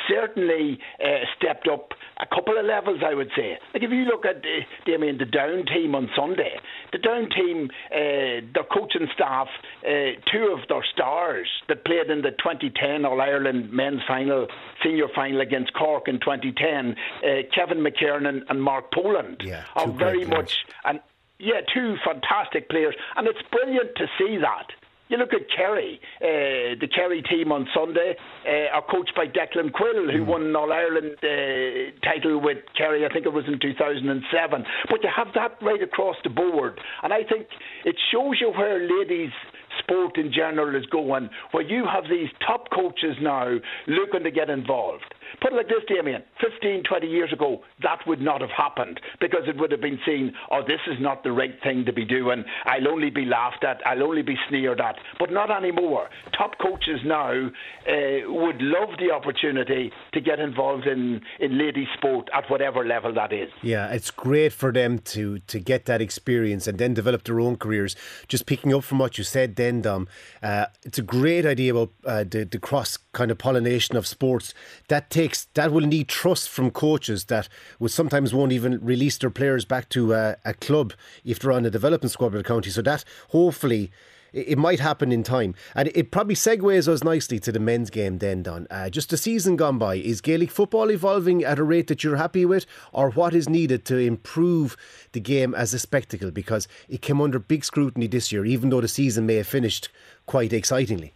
certainly 0.08 0.78
uh, 1.02 1.24
stepped 1.36 1.68
up 1.68 1.92
a 2.20 2.26
couple 2.26 2.58
of 2.58 2.64
levels, 2.64 3.00
I 3.04 3.14
would 3.14 3.30
say. 3.36 3.58
Like 3.72 3.82
if 3.82 3.90
you 3.90 4.04
look 4.04 4.24
at, 4.24 4.36
uh, 4.36 4.92
I 4.92 4.96
mean, 4.98 5.18
the 5.18 5.24
down 5.24 5.66
team 5.66 5.94
on 5.94 6.08
Sunday, 6.16 6.54
the 6.92 6.98
down 6.98 7.28
team, 7.30 7.70
uh, 7.90 8.46
their 8.54 8.68
coaching 8.72 9.08
staff, 9.14 9.48
uh, 9.84 10.20
two 10.30 10.54
of 10.54 10.68
their 10.68 10.84
stars 10.92 11.48
that 11.68 11.84
played 11.84 12.10
in 12.10 12.22
the 12.22 12.30
2010 12.30 13.04
All 13.04 13.20
Ireland 13.20 13.72
men's 13.72 14.00
final, 14.06 14.46
senior 14.82 15.08
final 15.14 15.40
against 15.40 15.72
Cork 15.74 16.08
in 16.08 16.20
2010, 16.20 16.94
uh, 16.94 17.23
Kevin 17.54 17.78
McKernan 17.78 18.42
and 18.48 18.62
Mark 18.62 18.92
Poland, 18.92 19.42
yeah, 19.44 19.64
are 19.74 19.88
very 19.88 20.24
much 20.24 20.64
and 20.84 21.00
yeah, 21.38 21.60
two 21.72 21.96
fantastic 22.04 22.68
players, 22.70 22.94
and 23.16 23.26
it's 23.26 23.42
brilliant 23.50 23.96
to 23.96 24.06
see 24.18 24.38
that. 24.38 24.68
You 25.08 25.18
look 25.18 25.34
at 25.34 25.42
Kerry, 25.54 26.00
uh, 26.22 26.80
the 26.80 26.88
Kerry 26.88 27.20
team 27.22 27.52
on 27.52 27.68
Sunday 27.74 28.16
uh, 28.48 28.74
are 28.74 28.82
coached 28.82 29.14
by 29.14 29.26
Declan 29.26 29.70
Quill, 29.72 30.10
who 30.10 30.24
mm. 30.24 30.26
won 30.26 30.42
an 30.44 30.56
All 30.56 30.72
Ireland 30.72 31.16
uh, 31.22 31.92
title 32.02 32.40
with 32.40 32.58
Kerry, 32.76 33.04
I 33.04 33.12
think 33.12 33.26
it 33.26 33.32
was 33.32 33.44
in 33.46 33.58
2007. 33.60 34.64
But 34.88 35.02
you 35.02 35.10
have 35.14 35.28
that 35.34 35.58
right 35.60 35.82
across 35.82 36.16
the 36.24 36.30
board, 36.30 36.80
and 37.02 37.12
I 37.12 37.22
think 37.22 37.48
it 37.84 37.96
shows 38.10 38.38
you 38.40 38.50
where 38.50 38.80
ladies 38.80 39.30
sport 39.78 40.16
in 40.16 40.32
general 40.32 40.74
is 40.74 40.86
going, 40.86 41.28
where 41.52 41.64
you 41.64 41.84
have 41.84 42.04
these 42.08 42.30
top 42.46 42.70
coaches 42.70 43.16
now 43.20 43.58
looking 43.86 44.24
to 44.24 44.30
get 44.30 44.48
involved. 44.48 45.14
Put 45.40 45.52
it 45.52 45.56
like 45.56 45.68
this, 45.68 45.84
Damien 45.88 46.22
15, 46.40 46.82
20 46.84 47.06
years 47.06 47.32
ago, 47.32 47.62
that 47.82 47.98
would 48.06 48.20
not 48.20 48.40
have 48.40 48.50
happened 48.50 49.00
because 49.20 49.42
it 49.46 49.56
would 49.58 49.70
have 49.70 49.80
been 49.80 49.98
seen, 50.06 50.32
oh, 50.50 50.62
this 50.66 50.80
is 50.86 50.96
not 51.00 51.22
the 51.22 51.32
right 51.32 51.54
thing 51.62 51.84
to 51.86 51.92
be 51.92 52.04
doing. 52.04 52.44
I'll 52.64 52.88
only 52.88 53.10
be 53.10 53.24
laughed 53.24 53.64
at, 53.64 53.80
I'll 53.86 54.02
only 54.02 54.22
be 54.22 54.36
sneered 54.48 54.80
at. 54.80 54.96
But 55.18 55.30
not 55.30 55.50
anymore. 55.50 56.08
Top 56.36 56.52
coaches 56.60 57.00
now 57.04 57.30
uh, 57.30 58.30
would 58.32 58.60
love 58.60 58.90
the 58.98 59.10
opportunity 59.12 59.92
to 60.12 60.20
get 60.20 60.38
involved 60.38 60.86
in, 60.86 61.20
in 61.40 61.58
ladies' 61.58 61.88
sport 61.96 62.28
at 62.34 62.50
whatever 62.50 62.84
level 62.84 63.14
that 63.14 63.32
is. 63.32 63.50
Yeah, 63.62 63.88
it's 63.88 64.10
great 64.10 64.52
for 64.52 64.72
them 64.72 64.98
to, 64.98 65.38
to 65.38 65.58
get 65.58 65.86
that 65.86 66.00
experience 66.00 66.66
and 66.66 66.78
then 66.78 66.94
develop 66.94 67.24
their 67.24 67.40
own 67.40 67.56
careers. 67.56 67.96
Just 68.28 68.46
picking 68.46 68.74
up 68.74 68.84
from 68.84 68.98
what 68.98 69.18
you 69.18 69.24
said 69.24 69.56
then, 69.56 69.82
Dom, 69.82 70.08
uh, 70.42 70.66
it's 70.82 70.98
a 70.98 71.02
great 71.02 71.46
idea 71.46 71.74
about 71.74 71.92
uh, 72.04 72.24
the, 72.24 72.44
the 72.44 72.58
cross 72.58 72.98
kind 73.12 73.30
of 73.30 73.38
pollination 73.38 73.96
of 73.96 74.06
sports. 74.06 74.54
That 74.88 75.10
takes 75.10 75.23
that 75.54 75.72
will 75.72 75.86
need 75.86 76.08
trust 76.08 76.48
from 76.48 76.70
coaches 76.70 77.24
that 77.26 77.48
will 77.78 77.88
sometimes 77.88 78.34
won't 78.34 78.52
even 78.52 78.78
release 78.84 79.18
their 79.18 79.30
players 79.30 79.64
back 79.64 79.88
to 79.90 80.12
a, 80.12 80.36
a 80.44 80.54
club 80.54 80.92
if 81.24 81.38
they're 81.38 81.52
on 81.52 81.66
a 81.66 81.70
development 81.70 82.12
squad 82.12 82.32
with 82.32 82.42
the 82.42 82.48
county. 82.48 82.70
So 82.70 82.82
that 82.82 83.04
hopefully 83.30 83.90
it 84.34 84.58
might 84.58 84.80
happen 84.80 85.12
in 85.12 85.22
time. 85.22 85.54
And 85.74 85.90
it 85.94 86.10
probably 86.10 86.34
segues 86.34 86.88
us 86.88 87.04
nicely 87.04 87.38
to 87.40 87.52
the 87.52 87.60
men's 87.60 87.88
game 87.88 88.18
then, 88.18 88.42
Don. 88.42 88.66
Uh, 88.70 88.90
just 88.90 89.12
a 89.12 89.16
season 89.16 89.56
gone 89.56 89.78
by, 89.78 89.94
is 89.94 90.20
Gaelic 90.20 90.50
football 90.50 90.90
evolving 90.90 91.44
at 91.44 91.58
a 91.58 91.64
rate 91.64 91.86
that 91.86 92.02
you're 92.02 92.16
happy 92.16 92.44
with, 92.44 92.66
or 92.92 93.10
what 93.10 93.34
is 93.34 93.48
needed 93.48 93.84
to 93.86 93.96
improve 93.96 94.76
the 95.12 95.20
game 95.20 95.54
as 95.54 95.72
a 95.72 95.78
spectacle? 95.78 96.32
Because 96.32 96.66
it 96.88 97.00
came 97.00 97.20
under 97.20 97.38
big 97.38 97.64
scrutiny 97.64 98.08
this 98.08 98.32
year, 98.32 98.44
even 98.44 98.70
though 98.70 98.80
the 98.80 98.88
season 98.88 99.24
may 99.24 99.36
have 99.36 99.46
finished 99.46 99.88
quite 100.26 100.52
excitingly. 100.52 101.14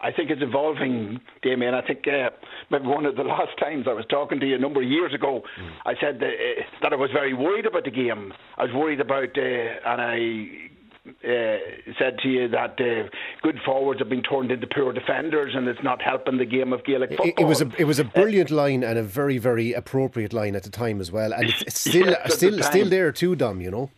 I 0.00 0.12
think 0.12 0.30
it's 0.30 0.42
evolving, 0.42 1.20
Damien. 1.42 1.74
I 1.74 1.82
think 1.82 2.06
uh, 2.06 2.30
maybe 2.70 2.86
one 2.86 3.06
of 3.06 3.16
the 3.16 3.22
last 3.34 3.58
times 3.58 3.86
I 3.88 3.92
was 3.92 4.04
talking 4.08 4.40
to 4.40 4.46
you 4.46 4.54
a 4.54 4.58
number 4.58 4.82
of 4.82 4.88
years 4.88 5.12
ago, 5.12 5.42
mm. 5.60 5.70
I 5.86 5.94
said 6.00 6.20
that, 6.20 6.32
uh, 6.32 6.62
that 6.82 6.92
I 6.92 6.96
was 6.96 7.10
very 7.12 7.34
worried 7.34 7.66
about 7.66 7.84
the 7.84 7.90
game. 7.90 8.32
I 8.56 8.64
was 8.64 8.72
worried 8.72 9.00
about, 9.00 9.36
uh, 9.36 9.40
and 9.40 10.00
I 10.00 10.68
uh, 11.24 11.58
said 11.98 12.18
to 12.22 12.28
you 12.28 12.48
that 12.48 12.78
uh, 12.80 13.08
good 13.42 13.58
forwards 13.64 14.00
have 14.00 14.08
been 14.08 14.22
turned 14.22 14.50
into 14.50 14.66
poor 14.66 14.92
defenders, 14.92 15.54
and 15.54 15.66
it's 15.66 15.82
not 15.82 16.00
helping 16.02 16.38
the 16.38 16.44
game 16.44 16.72
of 16.72 16.84
Gaelic 16.84 17.10
football. 17.10 17.26
It, 17.26 17.40
it 17.40 17.44
was 17.44 17.60
a 17.60 17.70
it 17.78 17.84
was 17.84 17.98
a 17.98 18.04
brilliant 18.04 18.52
uh, 18.52 18.56
line 18.56 18.84
and 18.84 18.98
a 18.98 19.02
very 19.02 19.38
very 19.38 19.72
appropriate 19.72 20.32
line 20.32 20.54
at 20.54 20.62
the 20.62 20.70
time 20.70 21.00
as 21.00 21.10
well, 21.10 21.32
and 21.32 21.48
it's, 21.48 21.62
it's 21.62 21.80
still 21.90 22.08
yes, 22.08 22.34
still 22.34 22.56
the 22.56 22.62
still 22.62 22.88
there 22.88 23.12
too, 23.12 23.34
Dom. 23.34 23.60
You 23.60 23.70
know. 23.70 23.90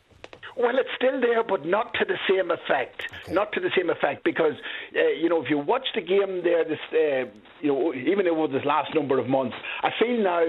Well, 0.57 0.77
it's 0.79 0.90
still 1.01 1.21
there, 1.21 1.43
but 1.43 1.65
not 1.65 1.95
to 1.95 2.05
the 2.05 2.17
same 2.29 2.51
effect. 2.51 3.03
Okay. 3.25 3.33
Not 3.33 3.53
to 3.53 3.61
the 3.61 3.71
same 3.77 3.91
effect 3.91 4.25
because 4.25 4.55
uh, 4.95 5.09
you 5.09 5.29
know 5.29 5.43
if 5.43 5.49
you 5.51 5.59
watch 5.59 5.87
the 5.95 6.01
game 6.01 6.43
there, 6.45 6.65
this 6.65 6.79
uh, 6.93 7.31
you 7.61 7.73
know 7.73 7.95
even 7.95 8.27
over 8.29 8.53
this 8.53 8.65
last 8.65 8.95
number 8.95 9.19
of 9.19 9.29
months, 9.29 9.57
I 9.83 9.91
feel 9.99 10.23
now 10.23 10.45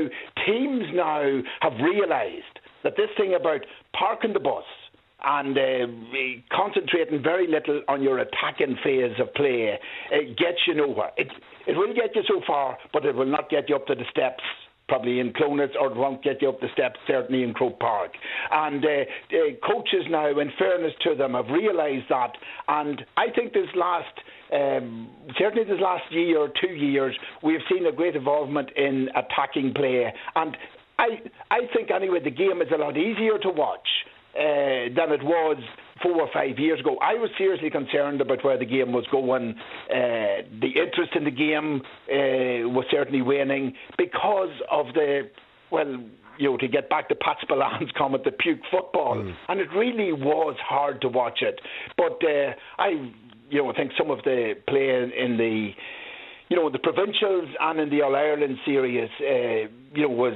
teams 0.46 0.86
now 0.94 1.42
have 1.62 1.74
realised 1.82 2.60
that 2.84 2.98
this 2.98 3.10
thing 3.18 3.36
about 3.40 3.62
parking 3.98 4.34
the 4.34 4.40
bus 4.40 4.64
and 5.24 5.56
uh, 5.56 5.88
concentrating 6.56 7.22
very 7.22 7.48
little 7.48 7.84
on 7.88 8.02
your 8.02 8.18
attacking 8.20 8.76
phase 8.84 9.14
of 9.20 9.32
play 9.36 9.78
it 10.12 10.38
gets 10.38 10.58
you 10.68 10.76
nowhere. 10.76 11.12
It 11.18 11.28
it 11.68 11.78
will 11.78 11.94
get 11.94 12.16
you 12.16 12.24
so 12.28 12.42
far, 12.46 12.78
but 12.92 13.06
it 13.06 13.16
will 13.16 13.26
not 13.30 13.50
get 13.50 13.70
you 13.70 13.76
up 13.76 13.88
to 13.88 13.96
the 13.96 14.06
steps 14.10 14.44
probably 14.92 15.22
in 15.22 15.32
Clonard, 15.32 15.70
or 15.80 15.94
won't 15.96 16.22
get 16.22 16.42
you 16.42 16.50
up 16.50 16.60
the 16.60 16.68
steps, 16.74 17.00
certainly 17.08 17.44
in 17.44 17.54
Croke 17.54 17.80
Park. 17.80 18.12
And 18.52 18.84
uh, 18.84 18.90
uh, 18.90 19.38
coaches 19.66 20.04
now, 20.10 20.38
in 20.38 20.52
fairness 20.60 20.92
to 21.04 21.16
them, 21.16 21.32
have 21.34 21.48
realised 21.48 22.08
that. 22.10 22.34
And 22.68 23.02
I 23.16 23.28
think 23.34 23.54
this 23.54 23.70
last, 23.74 24.14
um, 24.52 25.10
certainly 25.40 25.64
this 25.64 25.80
last 25.80 26.04
year 26.12 26.40
or 26.40 26.50
two 26.50 26.74
years, 26.74 27.16
we've 27.42 27.62
seen 27.72 27.86
a 27.86 27.94
great 27.94 28.18
involvement 28.18 28.70
in 28.76 29.08
attacking 29.16 29.74
play. 29.74 30.14
And 30.36 30.58
I, 31.00 31.08
I 31.50 31.60
think 31.74 31.90
anyway, 31.90 32.20
the 32.22 32.30
game 32.30 32.62
is 32.62 32.68
a 32.76 32.78
lot 32.78 32.98
easier 32.98 33.38
to 33.44 33.50
watch 33.50 33.88
uh, 34.36 34.92
than 34.94 35.14
it 35.14 35.24
was 35.24 35.58
four 36.04 36.22
or 36.22 36.30
five 36.34 36.60
years 36.60 36.80
ago. 36.80 36.98
I 37.02 37.16
was 37.16 37.30
seriously 37.38 37.70
concerned 37.70 38.22
about 38.22 38.44
where 38.44 38.58
the 38.58 38.66
game 38.66 38.92
was 38.92 39.06
going. 39.12 39.56
Uh, 39.90 40.48
the 40.60 40.72
interest 40.76 41.12
in 41.16 41.24
the 41.24 41.32
game 41.32 41.82
uh, 42.10 42.70
was 42.70 42.86
certainly 42.92 43.22
waning 43.22 43.74
because 43.98 44.54
of 44.70 44.88
the, 44.94 45.30
well, 45.72 46.04
you 46.38 46.50
know, 46.50 46.58
to 46.58 46.68
get 46.68 46.90
back 46.90 47.10
to 47.10 47.16
Pat 47.16 47.38
Spillane's 47.42 47.92
comment, 47.98 48.24
the 48.24 48.32
puke 48.32 48.62
football. 48.72 49.16
Mm. 49.16 49.34
And 49.50 49.60
it 49.60 49.68
really 49.76 50.12
was 50.12 50.56
hard 50.68 51.02
to 51.02 51.08
watch 51.08 51.40
it. 51.42 51.60
But 51.98 52.20
uh, 52.26 52.54
I, 52.80 53.12
you 53.50 53.62
know, 53.62 53.70
I 53.70 53.76
think 53.76 53.92
some 53.98 54.10
of 54.10 54.20
the 54.24 54.54
play 54.68 54.90
in 54.90 55.38
the, 55.38 55.72
you 56.50 56.58
know, 56.58 56.70
the 56.70 56.80
provincials 56.80 57.50
and 57.60 57.80
in 57.80 57.90
the 57.90 58.02
All 58.02 58.16
Ireland 58.16 58.58
series, 58.66 59.10
uh, 59.22 59.70
you 59.94 60.04
know, 60.04 60.10
was 60.10 60.36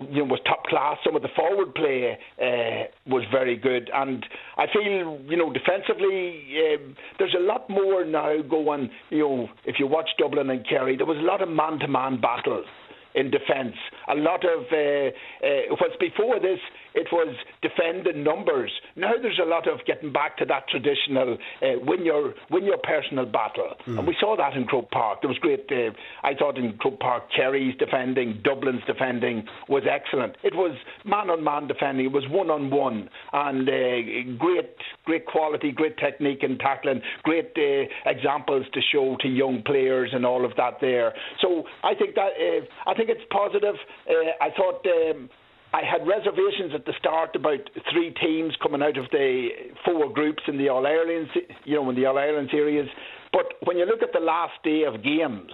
you 0.00 0.18
know, 0.18 0.24
was 0.24 0.40
top 0.46 0.64
class. 0.64 0.98
Some 1.04 1.16
of 1.16 1.22
the 1.22 1.28
forward 1.34 1.74
play 1.74 2.18
uh, 2.40 2.88
was 3.06 3.24
very 3.30 3.56
good, 3.56 3.90
and 3.92 4.24
I 4.56 4.66
feel 4.72 5.20
you 5.26 5.36
know 5.36 5.52
defensively 5.52 6.44
um, 6.74 6.96
there's 7.18 7.34
a 7.38 7.42
lot 7.42 7.68
more 7.68 8.04
now 8.04 8.42
going. 8.42 8.90
You 9.10 9.18
know, 9.18 9.48
if 9.64 9.76
you 9.78 9.86
watch 9.86 10.10
Dublin 10.18 10.50
and 10.50 10.66
Kerry, 10.68 10.96
there 10.96 11.06
was 11.06 11.18
a 11.18 11.22
lot 11.22 11.42
of 11.42 11.48
man-to-man 11.48 12.20
battles 12.20 12.66
in 13.14 13.30
defence. 13.30 13.76
A 14.10 14.14
lot 14.14 14.44
of 14.44 14.64
uh, 14.72 15.46
uh, 15.46 15.76
what's 15.80 15.96
before 16.00 16.40
this, 16.40 16.58
it 16.94 17.08
was 17.12 17.34
defend 17.60 18.06
in 18.06 18.24
numbers. 18.24 18.70
Now 18.96 19.12
there's 19.20 19.40
a 19.42 19.46
lot 19.46 19.68
of 19.68 19.84
getting 19.86 20.12
back 20.12 20.36
to 20.38 20.44
that 20.46 20.68
traditional 20.68 21.36
uh, 21.62 21.66
win 21.82 22.04
your 22.04 22.34
win 22.50 22.64
your 22.64 22.78
personal 22.78 23.26
battle, 23.26 23.74
mm. 23.86 23.98
and 23.98 24.06
we 24.06 24.16
saw 24.18 24.36
that 24.36 24.54
in 24.54 24.64
Croke 24.64 24.90
Park. 24.90 25.22
There 25.22 25.28
was 25.28 25.38
great. 25.38 25.66
Uh, 25.70 25.92
I 26.22 26.34
thought 26.34 26.58
in 26.58 26.76
Croke 26.78 27.00
Park, 27.00 27.24
Kerry's 27.34 27.76
defending, 27.78 28.40
Dublin's 28.42 28.84
defending 28.86 29.46
was 29.68 29.82
excellent. 29.90 30.36
It 30.42 30.54
was 30.54 30.76
man 31.04 31.30
on 31.30 31.44
man 31.44 31.66
defending. 31.66 32.06
It 32.06 32.12
was 32.12 32.24
one 32.28 32.50
on 32.50 32.70
one, 32.70 33.08
and 33.32 33.68
uh, 33.68 34.38
great 34.38 34.74
great 35.04 35.26
quality, 35.26 35.72
great 35.72 35.98
technique 35.98 36.42
in 36.42 36.58
tackling, 36.58 37.02
great 37.22 37.52
uh, 37.56 38.10
examples 38.10 38.66
to 38.72 38.80
show 38.92 39.16
to 39.20 39.28
young 39.28 39.62
players 39.62 40.10
and 40.12 40.24
all 40.24 40.44
of 40.44 40.56
that 40.56 40.78
there. 40.80 41.12
So 41.40 41.64
I 41.84 41.94
think 41.94 42.14
that 42.14 42.30
I 42.86 42.94
think 42.94 43.02
think 43.02 43.18
it's 43.18 43.26
positive. 43.30 43.76
Uh, 44.08 44.44
I 44.44 44.50
thought. 44.56 44.86
Um, 44.86 45.30
I 45.72 45.80
had 45.84 46.06
reservations 46.06 46.72
at 46.74 46.84
the 46.84 46.92
start 46.98 47.34
about 47.34 47.60
three 47.90 48.12
teams 48.20 48.54
coming 48.62 48.82
out 48.82 48.98
of 48.98 49.06
the 49.10 49.48
four 49.84 50.12
groups 50.12 50.42
in 50.46 50.58
the 50.58 50.68
All 50.68 50.86
Ireland, 50.86 51.28
you 51.64 51.76
know, 51.76 51.88
in 51.88 51.96
the 51.96 52.04
All 52.06 52.18
Ireland 52.18 52.48
series. 52.50 52.88
But 53.32 53.46
when 53.64 53.78
you 53.78 53.86
look 53.86 54.02
at 54.02 54.12
the 54.12 54.20
last 54.20 54.52
day 54.62 54.84
of 54.84 55.02
games, 55.02 55.50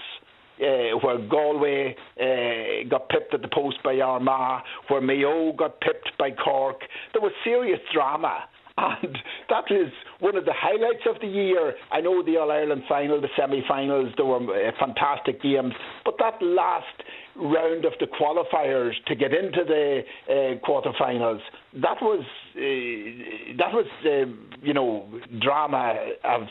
uh, 0.61 0.99
where 1.03 1.19
Galway 1.19 1.95
uh, 2.21 2.89
got 2.89 3.09
pipped 3.09 3.33
at 3.33 3.43
the 3.43 3.49
post 3.49 3.77
by 3.85 4.01
Armagh, 4.01 4.63
where 4.89 5.01
Mayo 5.01 5.53
got 5.53 5.81
pipped 5.81 6.11
by 6.19 6.33
Cork, 6.33 6.81
there 7.13 7.23
was 7.23 7.33
serious 7.45 7.81
drama. 7.93 8.45
And 8.79 9.19
that 9.49 9.65
is 9.75 9.93
one 10.21 10.37
of 10.37 10.45
the 10.45 10.55
highlights 10.55 11.03
of 11.09 11.21
the 11.21 11.27
year. 11.27 11.75
I 11.91 12.01
know 12.01 12.23
the 12.23 12.37
All 12.37 12.53
Ireland 12.53 12.83
final, 12.89 13.21
the 13.21 13.29
semi 13.37 13.63
finals, 13.67 14.13
there 14.17 14.25
were 14.25 14.39
uh, 14.39 14.71
fantastic 14.79 15.43
games. 15.43 15.75
But 16.05 16.15
that 16.21 16.41
last 16.41 16.87
round 17.39 17.85
of 17.85 17.93
the 18.01 18.07
qualifiers 18.07 18.93
to 19.07 19.15
get 19.15 19.33
into 19.33 19.65
the 19.65 20.03
uh, 20.29 20.67
quarterfinals. 20.67 21.41
That 21.75 21.99
was 22.03 22.25
uh, 22.57 23.57
that 23.59 23.73
was 23.73 23.87
uh, 24.05 24.31
you 24.63 24.75
know 24.75 25.09
drama 25.41 25.95
of 26.25 26.43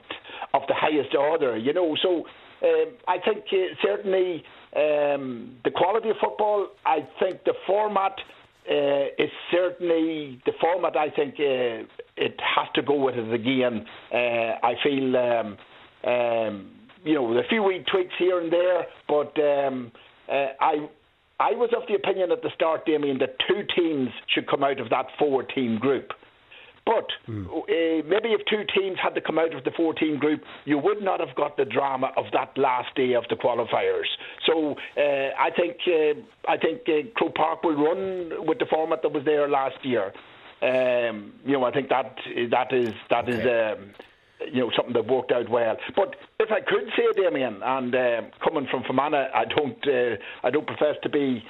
of 0.54 0.62
the 0.68 0.74
highest 0.76 1.16
order. 1.16 1.58
You 1.58 1.74
know, 1.74 1.96
so 2.02 2.26
um, 2.64 2.94
I 3.08 3.18
think 3.24 3.44
uh, 3.52 3.76
certainly 3.84 4.44
um, 4.76 5.58
the 5.64 5.72
quality 5.72 6.10
of 6.10 6.16
football. 6.22 6.68
I 6.86 7.00
think 7.20 7.44
the 7.44 7.54
format 7.66 8.14
uh, 8.70 9.16
it's 9.18 9.34
certainly 9.50 10.42
the 10.46 10.52
format. 10.60 10.98
I 10.98 11.10
think 11.10 11.36
uh, 11.36 11.88
it 12.18 12.36
has 12.40 12.68
to 12.76 12.82
go 12.82 13.02
with 13.02 13.16
it 13.16 13.34
again. 13.34 13.86
I 14.12 14.74
feel, 14.84 15.16
um, 15.16 15.58
um, 16.04 16.72
you 17.06 17.14
know, 17.14 17.32
a 17.38 17.44
few 17.48 17.64
wee 17.64 17.86
tweaks 17.90 18.14
here 18.20 18.42
and 18.42 18.52
there, 18.52 18.86
but 19.08 19.32
um, 19.40 19.90
uh, 20.32 20.48
I. 20.60 20.90
I 21.40 21.52
was 21.52 21.70
of 21.78 21.84
the 21.88 21.94
opinion 21.94 22.32
at 22.32 22.42
the 22.42 22.50
start, 22.56 22.88
Damien, 22.88 23.20
that 23.20 23.36
two 23.48 23.62
teams 23.76 24.10
should 24.26 24.48
come 24.48 24.64
out 24.64 24.80
of 24.80 24.90
that 24.90 25.06
four-team 25.20 25.78
group. 25.78 26.12
But 26.88 27.10
mm. 27.28 27.46
uh, 27.46 28.08
maybe 28.08 28.30
if 28.30 28.46
two 28.50 28.64
teams 28.74 28.98
had 29.04 29.14
to 29.16 29.22
come 29.22 29.38
out 29.38 29.54
of 29.54 29.66
the 29.66 29.72
14 29.72 30.18
group, 30.20 30.42
you 30.64 30.78
would 30.78 31.02
not 31.02 31.20
have 31.20 31.36
got 31.36 31.58
the 31.58 31.66
drama 31.66 32.12
of 32.16 32.26
that 32.32 32.58
last 32.58 32.96
day 32.96 33.14
of 33.14 33.26
the 33.30 33.36
qualifiers. 33.36 34.08
So 34.46 34.78
uh, 34.96 35.36
I 35.38 35.50
think 35.54 35.78
uh, 35.86 36.50
I 36.50 36.56
think 36.56 36.88
uh, 36.88 37.10
Croke 37.16 37.36
Park 37.36 37.64
will 37.64 37.76
run 37.76 38.48
with 38.48 38.60
the 38.60 38.66
format 38.68 39.02
that 39.02 39.12
was 39.12 39.26
there 39.26 39.50
last 39.50 39.84
year. 39.84 40.14
Um, 40.62 41.34
you 41.46 41.54
know, 41.54 41.66
I 41.66 41.72
think 41.72 41.90
that 41.90 42.16
that 42.52 42.72
is 42.72 42.94
that 43.10 43.28
okay. 43.28 43.38
is. 43.38 43.78
Um, 43.78 43.90
you 44.52 44.62
know 44.62 44.72
something 44.76 44.94
that 44.94 45.08
worked 45.08 45.32
out 45.32 45.50
well. 45.50 45.78
But 45.96 46.16
if 46.40 46.52
I 46.52 46.62
could 46.62 46.90
say, 46.96 47.22
Damien, 47.22 47.62
and 47.64 47.96
uh, 47.96 48.22
coming 48.44 48.68
from 48.70 48.84
Fermanagh, 48.84 49.30
I 49.34 49.46
don't 49.46 49.88
uh, 49.88 50.16
I 50.44 50.50
don't 50.50 50.68
profess 50.68 50.96
to 51.04 51.10
be 51.10 51.44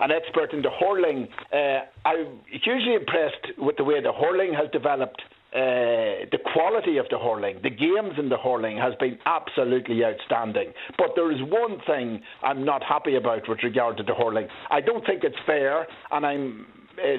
an 0.00 0.10
expert 0.10 0.52
in 0.52 0.62
the 0.62 0.70
hurling. 0.70 1.28
Uh, 1.52 1.84
I'm 2.08 2.40
hugely 2.50 2.94
impressed 2.94 3.58
with 3.58 3.76
the 3.76 3.84
way 3.84 4.00
the 4.00 4.12
hurling 4.12 4.54
has 4.54 4.70
developed. 4.72 5.22
Uh, 5.52 6.30
the 6.30 6.38
quality 6.52 6.96
of 6.98 7.06
the 7.10 7.18
hurling, 7.18 7.58
the 7.64 7.70
games 7.70 8.14
in 8.18 8.28
the 8.28 8.38
hurling 8.38 8.78
has 8.78 8.94
been 9.00 9.18
absolutely 9.26 10.04
outstanding. 10.04 10.72
But 10.96 11.08
there 11.16 11.32
is 11.32 11.38
one 11.42 11.80
thing 11.88 12.22
I'm 12.44 12.64
not 12.64 12.84
happy 12.84 13.16
about 13.16 13.48
with 13.48 13.58
regard 13.64 13.96
to 13.96 14.04
the 14.04 14.14
hurling. 14.14 14.46
I 14.70 14.80
don't 14.80 15.04
think 15.04 15.24
it's 15.24 15.34
fair, 15.46 15.88
and 16.12 16.24
I'm 16.24 16.66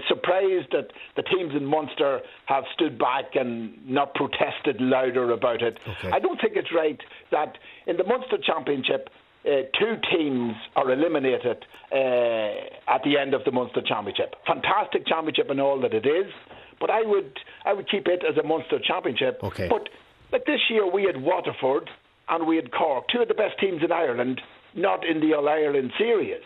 surprised 0.08 0.72
that 0.72 0.88
the 1.15 1.24
teams 1.24 1.54
in 1.56 1.65
Munster 1.65 2.20
have 2.46 2.63
stood 2.74 2.98
back 2.98 3.36
and 3.36 3.74
not 3.88 4.13
protested 4.13 4.80
louder 4.80 5.32
about 5.32 5.62
it. 5.62 5.80
Okay. 5.88 6.12
I 6.12 6.20
don't 6.20 6.39
think 6.39 6.54
it's 6.56 6.72
right 6.76 7.00
that 7.32 7.58
in 7.88 7.98
the 7.98 8.04
Munster 8.04 8.38
Championship 8.44 9.10
uh, 9.46 9.65
two 9.80 9.96
teams 10.12 10.54
are 10.76 10.91
eliminated 10.91 11.65
uh, 11.91 12.94
at 12.94 13.02
the 13.04 13.17
end 13.20 13.34
of 13.34 13.44
the 13.44 13.52
Munster 13.52 13.82
Championship. 13.82 14.36
Fantastic 14.46 15.08
championship 15.08 15.50
and 15.50 15.60
all 15.60 15.82
that 15.82 15.94
it 15.94 16.06
is, 16.06 16.32
but 16.80 16.89
I 16.89 17.02
would 17.02 17.39
I 17.65 17.74
would 17.74 17.89
keep 17.89 18.08
it 18.08 18.22
as 18.28 18.38
a 18.38 18.46
Munster 18.46 18.80
Championship. 18.84 19.39
Okay. 19.41 19.67
But 19.67 19.89
like 20.32 20.46
this 20.46 20.62
year 20.70 20.89
we 20.89 21.04
had 21.04 21.22
Waterford 21.22 21.89
and 22.30 22.46
we 22.46 22.56
had 22.56 22.72
Cork, 22.72 23.06
two 23.12 23.22
of 23.22 23.28
the 23.28 23.34
best 23.34 23.60
teams 23.60 23.82
in 23.84 23.91
Ireland, 23.91 24.41
not 24.76 25.06
in 25.06 25.20
the 25.20 25.34
All 25.34 25.50
Ireland 25.50 25.91
series. 25.98 26.41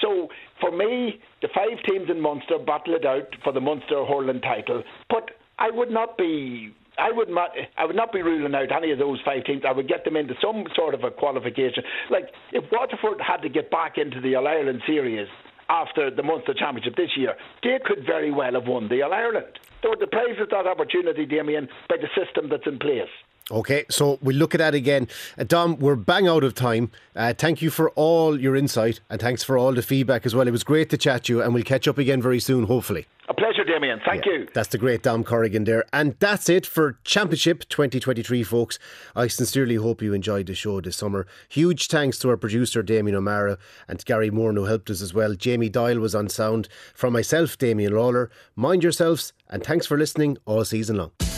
So 0.00 0.28
for 0.60 0.70
me, 0.70 1.20
the 1.42 1.48
five 1.54 1.82
teams 1.88 2.10
in 2.10 2.20
Munster 2.20 2.58
battle 2.58 2.94
it 2.94 3.04
out 3.04 3.34
for 3.42 3.52
the 3.52 3.60
Munster 3.60 4.04
hurling 4.04 4.40
title. 4.40 4.82
But 5.08 5.30
I 5.58 5.70
would 5.70 5.90
not 5.90 6.16
be 6.16 6.72
I 6.98 7.12
would 7.12 7.28
not. 7.28 7.50
I 7.76 7.84
would 7.84 7.96
not 7.96 8.12
be 8.12 8.22
ruling 8.22 8.54
out 8.54 8.72
any 8.72 8.90
of 8.90 8.98
those 8.98 9.20
five 9.24 9.44
teams. 9.44 9.62
I 9.66 9.72
would 9.72 9.88
get 9.88 10.04
them 10.04 10.16
into 10.16 10.34
some 10.42 10.64
sort 10.74 10.94
of 10.94 11.04
a 11.04 11.10
qualification. 11.10 11.84
Like 12.10 12.30
if 12.52 12.64
Waterford 12.72 13.20
had 13.20 13.38
to 13.42 13.48
get 13.48 13.70
back 13.70 13.98
into 13.98 14.20
the 14.20 14.34
All 14.34 14.48
Ireland 14.48 14.82
series 14.86 15.28
after 15.68 16.10
the 16.10 16.22
Munster 16.22 16.54
Championship 16.54 16.96
this 16.96 17.10
year, 17.16 17.34
they 17.62 17.78
could 17.84 18.04
very 18.04 18.32
well 18.32 18.54
have 18.54 18.66
won 18.66 18.88
the 18.88 19.02
All 19.02 19.12
Ireland. 19.12 19.58
They 19.82 19.88
were 19.88 19.96
deprived 19.96 20.40
of 20.40 20.50
that 20.50 20.66
opportunity, 20.66 21.24
Damien, 21.24 21.68
by 21.88 21.98
the 21.98 22.08
system 22.20 22.48
that's 22.48 22.66
in 22.66 22.80
place. 22.80 23.10
Okay, 23.50 23.86
so 23.88 24.18
we'll 24.20 24.36
look 24.36 24.54
at 24.54 24.58
that 24.58 24.74
again. 24.74 25.08
Uh, 25.38 25.44
Dom, 25.44 25.78
we're 25.78 25.96
bang 25.96 26.28
out 26.28 26.44
of 26.44 26.54
time. 26.54 26.90
Uh, 27.16 27.32
thank 27.32 27.62
you 27.62 27.70
for 27.70 27.90
all 27.90 28.38
your 28.38 28.54
insight 28.54 29.00
and 29.08 29.20
thanks 29.20 29.42
for 29.42 29.56
all 29.56 29.72
the 29.72 29.82
feedback 29.82 30.26
as 30.26 30.34
well. 30.34 30.46
It 30.46 30.50
was 30.50 30.64
great 30.64 30.90
to 30.90 30.98
chat 30.98 31.24
to 31.24 31.32
you, 31.32 31.42
and 31.42 31.54
we'll 31.54 31.62
catch 31.62 31.88
up 31.88 31.96
again 31.96 32.20
very 32.20 32.40
soon, 32.40 32.64
hopefully. 32.64 33.06
A 33.30 33.34
pleasure, 33.34 33.64
Damien. 33.64 34.00
Thank 34.04 34.24
yeah, 34.24 34.32
you. 34.32 34.48
That's 34.54 34.68
the 34.68 34.78
great 34.78 35.02
Dom 35.02 35.22
Corrigan 35.22 35.64
there. 35.64 35.84
And 35.92 36.16
that's 36.18 36.48
it 36.48 36.64
for 36.64 36.98
Championship 37.04 37.68
2023, 37.68 38.42
folks. 38.42 38.78
I 39.14 39.26
sincerely 39.26 39.74
hope 39.74 40.00
you 40.00 40.14
enjoyed 40.14 40.46
the 40.46 40.54
show 40.54 40.80
this 40.80 40.96
summer. 40.96 41.26
Huge 41.48 41.88
thanks 41.88 42.18
to 42.20 42.30
our 42.30 42.38
producer, 42.38 42.82
Damien 42.82 43.16
O'Mara, 43.16 43.58
and 43.86 43.98
to 43.98 44.04
Gary 44.04 44.30
Moore, 44.30 44.52
who 44.52 44.64
helped 44.64 44.88
us 44.88 45.02
as 45.02 45.12
well. 45.12 45.34
Jamie 45.34 45.68
Doyle 45.68 46.00
was 46.00 46.14
on 46.14 46.28
sound. 46.28 46.68
From 46.94 47.12
myself, 47.12 47.58
Damien 47.58 47.92
Lawlor, 47.92 48.30
mind 48.56 48.82
yourselves, 48.82 49.32
and 49.48 49.62
thanks 49.62 49.86
for 49.86 49.98
listening 49.98 50.38
all 50.46 50.64
season 50.64 50.96
long. 50.96 51.37